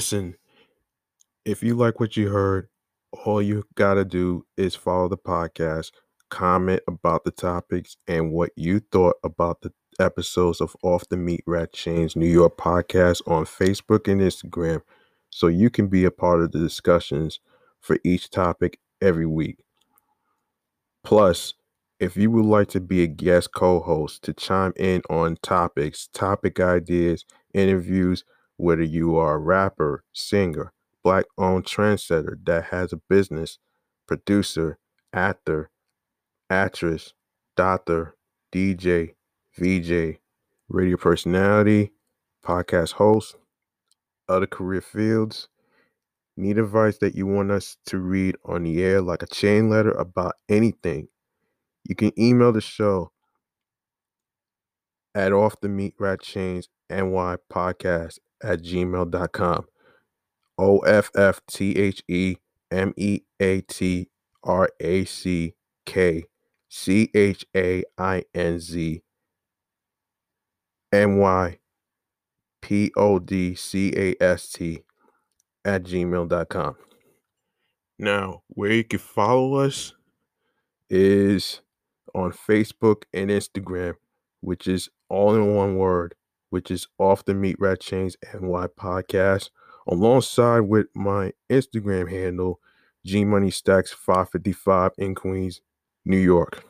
Listen, 0.00 0.34
if 1.44 1.62
you 1.62 1.74
like 1.74 2.00
what 2.00 2.16
you 2.16 2.30
heard, 2.30 2.70
all 3.12 3.42
you 3.42 3.64
got 3.74 3.94
to 3.96 4.04
do 4.06 4.46
is 4.56 4.74
follow 4.74 5.08
the 5.08 5.18
podcast, 5.18 5.90
comment 6.30 6.80
about 6.88 7.24
the 7.24 7.30
topics 7.30 7.98
and 8.08 8.32
what 8.32 8.48
you 8.56 8.80
thought 8.80 9.16
about 9.22 9.60
the 9.60 9.74
episodes 9.98 10.62
of 10.62 10.74
Off 10.82 11.06
the 11.10 11.16
Meatrack 11.16 11.72
Chainz 11.72 12.16
New 12.16 12.24
York 12.24 12.56
podcast 12.56 13.20
on 13.28 13.44
Facebook 13.44 14.10
and 14.10 14.22
Instagram 14.22 14.80
so 15.28 15.48
you 15.48 15.68
can 15.68 15.88
be 15.88 16.06
a 16.06 16.10
part 16.10 16.40
of 16.40 16.52
the 16.52 16.58
discussions 16.58 17.38
for 17.78 17.98
each 18.02 18.30
topic 18.30 18.78
every 19.02 19.26
week. 19.26 19.58
Plus, 21.04 21.52
if 21.98 22.16
you 22.16 22.30
would 22.30 22.46
like 22.46 22.68
to 22.68 22.80
be 22.80 23.02
a 23.02 23.06
guest 23.06 23.52
co 23.52 23.80
host 23.80 24.22
to 24.22 24.32
chime 24.32 24.72
in 24.76 25.02
on 25.10 25.36
topics, 25.42 26.08
topic 26.14 26.58
ideas, 26.58 27.26
interviews, 27.52 28.24
whether 28.60 28.82
you 28.82 29.16
are 29.16 29.34
a 29.34 29.38
rapper, 29.38 30.04
singer, 30.12 30.72
black 31.02 31.24
owned 31.38 31.64
trendsetter 31.64 32.36
that 32.44 32.64
has 32.64 32.92
a 32.92 33.00
business, 33.08 33.58
producer, 34.06 34.78
actor, 35.12 35.70
actress, 36.50 37.14
doctor, 37.56 38.16
DJ, 38.52 39.14
VJ, 39.58 40.18
radio 40.68 40.96
personality, 40.96 41.92
podcast 42.44 42.92
host, 42.92 43.36
other 44.28 44.46
career 44.46 44.80
fields, 44.82 45.48
need 46.36 46.58
advice 46.58 46.98
that 46.98 47.14
you 47.14 47.26
want 47.26 47.50
us 47.50 47.76
to 47.86 47.98
read 47.98 48.36
on 48.44 48.64
the 48.64 48.82
air 48.82 49.00
like 49.00 49.22
a 49.22 49.26
chain 49.26 49.70
letter 49.70 49.92
about 49.92 50.34
anything, 50.48 51.08
you 51.84 51.94
can 51.94 52.12
email 52.20 52.52
the 52.52 52.60
show 52.60 53.10
at 55.14 55.32
off 55.32 55.60
the 55.60 55.68
Meatrack 55.68 56.18
Chainz 56.20 56.68
ny 56.90 57.36
podcast 57.52 58.18
at 58.42 58.62
gmail.com. 58.62 59.66
O 60.58 60.78
F 60.80 61.10
F 61.16 61.40
T 61.46 61.76
H 61.76 62.02
E 62.08 62.36
M 62.70 62.92
E 62.96 63.20
A 63.40 63.62
T 63.62 64.08
R 64.44 64.68
A 64.80 65.04
C 65.04 65.54
K 65.86 66.24
C 66.68 67.10
H 67.14 67.46
A 67.56 67.82
I 67.96 68.24
N 68.34 68.58
Z 68.58 69.02
N 70.92 71.18
Y 71.18 71.58
P 72.60 72.92
O 72.96 73.18
D 73.18 73.54
C 73.54 73.92
A 73.96 74.22
S 74.22 74.52
T 74.52 74.84
at 75.64 75.82
gmail.com. 75.84 76.76
Now, 77.98 78.42
where 78.48 78.72
you 78.72 78.84
can 78.84 78.98
follow 78.98 79.56
us 79.56 79.94
is 80.88 81.60
on 82.14 82.32
Facebook 82.32 83.02
and 83.12 83.30
Instagram, 83.30 83.94
which 84.40 84.66
is 84.66 84.88
all 85.08 85.34
in 85.34 85.54
one 85.54 85.76
word, 85.76 86.14
which 86.50 86.70
is 86.70 86.86
Off 86.98 87.24
the 87.24 87.32
Meatrack 87.32 87.78
Chainz 87.78 88.16
NY 88.34 88.66
Podcast, 88.78 89.48
alongside 89.86 90.60
with 90.60 90.88
my 90.94 91.32
Instagram 91.48 92.10
handle, 92.10 92.60
G 93.04 93.24
Money 93.24 93.50
Stacks 93.50 93.92
555 93.92 94.92
in 94.98 95.14
Queens, 95.14 95.62
New 96.04 96.18
York. 96.18 96.64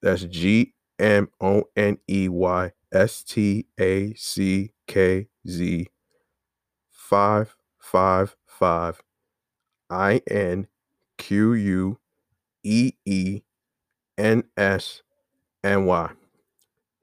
That's 0.00 0.24
G 0.24 0.72
M 0.98 1.28
O 1.40 1.64
N 1.76 1.98
E 2.08 2.28
Y 2.28 2.72
S 2.92 3.22
T 3.22 3.66
A 3.78 4.14
C 4.14 4.72
K 4.86 5.28
Z 5.48 5.88
555 6.90 9.02
I 9.90 10.22
N 10.30 10.66
Q 11.18 11.54
U 11.54 11.98
E 12.62 12.92
E 13.04 13.42
N 14.16 14.44
S 14.56 15.02
N 15.62 15.84
Y. 15.86 16.10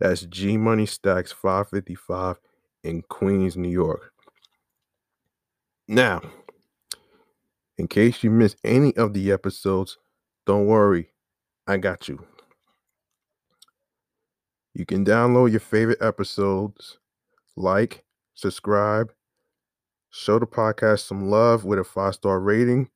That's 0.01 0.21
G 0.21 0.57
Money 0.57 0.87
Stacks 0.87 1.31
555 1.31 2.37
in 2.83 3.03
Queens, 3.03 3.55
New 3.55 3.69
York. 3.69 4.11
Now, 5.87 6.21
in 7.77 7.87
case 7.87 8.23
you 8.23 8.31
missed 8.31 8.57
any 8.63 8.97
of 8.97 9.13
the 9.13 9.31
episodes, 9.31 9.99
don't 10.47 10.65
worry, 10.65 11.11
I 11.67 11.77
got 11.77 12.09
you. 12.09 12.25
You 14.73 14.87
can 14.87 15.05
download 15.05 15.51
your 15.51 15.59
favorite 15.59 16.01
episodes, 16.01 16.97
like, 17.55 18.03
subscribe, 18.33 19.13
show 20.09 20.39
the 20.39 20.47
podcast 20.47 21.01
some 21.01 21.29
love 21.29 21.63
with 21.63 21.77
a 21.77 21.83
five 21.83 22.15
star 22.15 22.39
rating. 22.39 22.89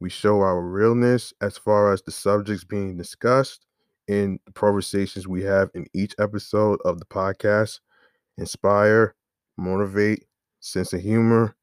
We 0.00 0.10
show 0.10 0.42
our 0.42 0.60
realness 0.60 1.32
as 1.40 1.56
far 1.56 1.94
as 1.94 2.02
the 2.02 2.12
subjects 2.12 2.64
being 2.64 2.98
discussed 2.98 3.65
in 4.08 4.38
the 4.46 4.52
conversations 4.52 5.26
we 5.26 5.42
have 5.42 5.70
in 5.74 5.86
each 5.92 6.14
episode 6.18 6.80
of 6.84 6.98
the 6.98 7.06
podcast. 7.06 7.80
Inspire, 8.38 9.14
motivate, 9.56 10.24
sense 10.60 10.92
of 10.92 11.00
humor 11.00 11.56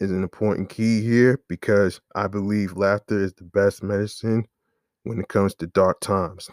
is 0.00 0.10
an 0.10 0.22
important 0.22 0.68
key 0.68 1.02
here 1.02 1.40
because 1.48 2.00
I 2.14 2.26
believe 2.26 2.76
laughter 2.76 3.18
is 3.18 3.32
the 3.34 3.44
best 3.44 3.82
medicine 3.82 4.46
when 5.04 5.20
it 5.20 5.28
comes 5.28 5.54
to 5.56 5.66
dark 5.66 6.00
times. 6.00 6.50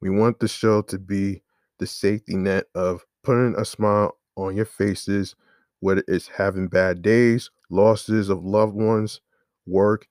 We 0.00 0.10
want 0.10 0.40
the 0.40 0.48
show 0.48 0.82
to 0.82 0.98
be 0.98 1.42
the 1.78 1.86
safety 1.86 2.36
net 2.36 2.66
of 2.74 3.04
putting 3.22 3.54
a 3.56 3.64
smile 3.64 4.18
on 4.36 4.56
your 4.56 4.64
faces, 4.64 5.34
whether 5.80 6.02
it's 6.08 6.28
having 6.28 6.68
bad 6.68 7.02
days, 7.02 7.50
losses 7.70 8.28
of 8.28 8.44
loved 8.44 8.74
ones, 8.74 9.20
work, 9.66 10.06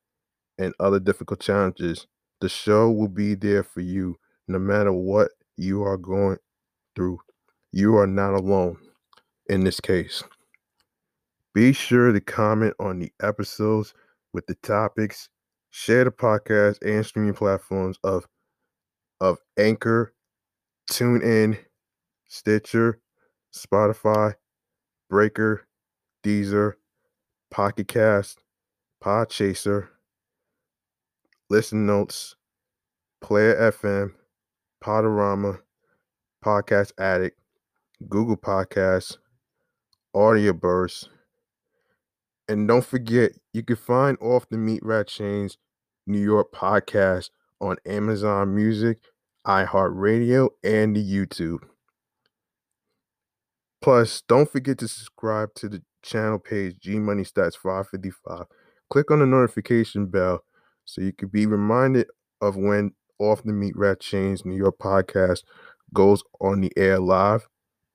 and 0.57 0.73
other 0.79 0.99
difficult 0.99 1.39
challenges. 1.39 2.07
The 2.41 2.49
show 2.49 2.91
will 2.91 3.07
be 3.07 3.35
there 3.35 3.63
for 3.63 3.81
you 3.81 4.15
no 4.47 4.59
matter 4.59 4.93
what 4.93 5.31
you 5.57 5.83
are 5.83 5.97
going 5.97 6.37
through. 6.95 7.19
You 7.71 7.97
are 7.97 8.07
not 8.07 8.33
alone 8.33 8.77
in 9.47 9.63
this 9.63 9.79
case. 9.79 10.23
Be 11.53 11.73
sure 11.73 12.11
to 12.11 12.21
comment 12.21 12.75
on 12.79 12.99
the 12.99 13.11
episodes 13.21 13.93
with 14.33 14.45
the 14.45 14.55
topics, 14.55 15.29
share 15.71 16.03
the 16.03 16.11
podcast 16.11 16.77
and 16.83 17.05
streaming 17.05 17.33
platforms 17.33 17.97
of 18.03 18.27
of 19.19 19.39
Anchor, 19.57 20.13
TuneIn, 20.91 21.57
Stitcher, 22.27 22.99
Spotify, 23.55 24.35
Breaker, 25.09 25.65
Deezer, 26.23 26.73
Pocket 27.49 27.87
Cast, 27.87 28.43
Podchaser, 29.03 29.87
Listen 31.49 31.85
Notes, 31.85 32.35
Player 33.21 33.71
FM, 33.71 34.11
Podorama, 34.83 35.59
Podcast 36.43 36.91
Addict, 36.99 37.39
Google 38.09 38.35
Podcasts, 38.35 39.17
Audioburst. 40.13 41.07
And 42.49 42.67
don't 42.67 42.85
forget, 42.85 43.31
you 43.53 43.63
can 43.63 43.77
find 43.77 44.17
Off 44.19 44.49
the 44.49 44.57
Meatrack 44.57 45.05
Chainz 45.05 45.55
New 46.05 46.21
York 46.21 46.51
podcast 46.53 47.29
on 47.61 47.77
Amazon 47.85 48.53
Music, 48.53 48.97
iHeartRadio, 49.45 50.49
and 50.63 50.95
the 50.95 51.03
YouTube. 51.03 51.59
Plus, 53.81 54.21
don't 54.27 54.51
forget 54.51 54.77
to 54.79 54.87
subscribe 54.87 55.53
to 55.55 55.69
the 55.69 55.81
channel 56.01 56.39
page 56.39 56.77
G 56.79 56.99
Money 56.99 57.23
Stacks 57.23 57.55
555. 57.55 58.45
Click 58.89 59.11
on 59.11 59.19
the 59.19 59.25
notification 59.25 60.07
bell 60.07 60.43
so 60.87 61.01
you 61.01 61.13
could 61.13 61.31
be 61.31 61.45
reminded 61.45 62.07
of 62.41 62.55
when 62.55 62.93
Off 63.19 63.43
the 63.43 63.51
Meatrack 63.51 63.97
Chainz 63.97 64.45
New 64.45 64.55
York 64.55 64.79
podcast 64.79 65.43
goes 65.93 66.23
on 66.41 66.61
the 66.61 66.71
air 66.77 66.99
live. 66.99 67.47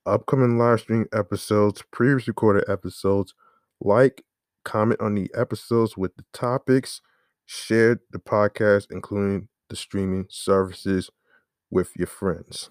Upcoming 0.04 0.58
live 0.58 0.80
stream 0.80 1.06
episodes, 1.12 1.82
previous 1.90 2.28
recorded 2.28 2.64
episodes, 2.68 3.34
like, 3.80 4.22
comment 4.64 5.00
on 5.00 5.14
the 5.14 5.30
episodes 5.34 5.96
with 5.96 6.14
the 6.16 6.24
topics, 6.32 7.00
share 7.46 8.00
the 8.10 8.18
podcast, 8.18 8.88
including 8.90 9.48
the 9.68 9.76
streaming 9.76 10.26
services, 10.28 11.10
with 11.70 11.90
your 11.96 12.08
friends. 12.08 12.68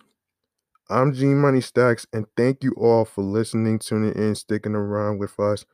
I'm 0.89 1.13
G 1.13 1.25
Money 1.27 1.61
Stacks, 1.61 2.05
and 2.13 2.25
thank 2.37 2.63
you 2.63 2.73
all 2.73 3.05
for 3.05 3.23
listening, 3.23 3.79
tuning 3.79 4.13
in, 4.13 4.35
sticking 4.35 4.75
around 4.75 5.17
with 5.19 5.39
us, 5.39 5.65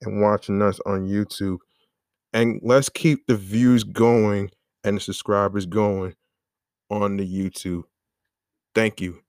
and 0.00 0.20
watching 0.20 0.62
us 0.62 0.80
on 0.86 1.06
YouTube. 1.06 1.58
And 2.32 2.60
let's 2.62 2.88
keep 2.88 3.26
the 3.26 3.36
views 3.36 3.84
going 3.84 4.50
and 4.84 4.96
the 4.96 5.00
subscribers 5.00 5.66
going 5.66 6.14
on 6.90 7.16
the 7.16 7.26
YouTube. 7.26 7.84
Thank 8.74 9.00
you. 9.00 9.22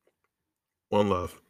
One 0.89 1.09
love. 1.09 1.42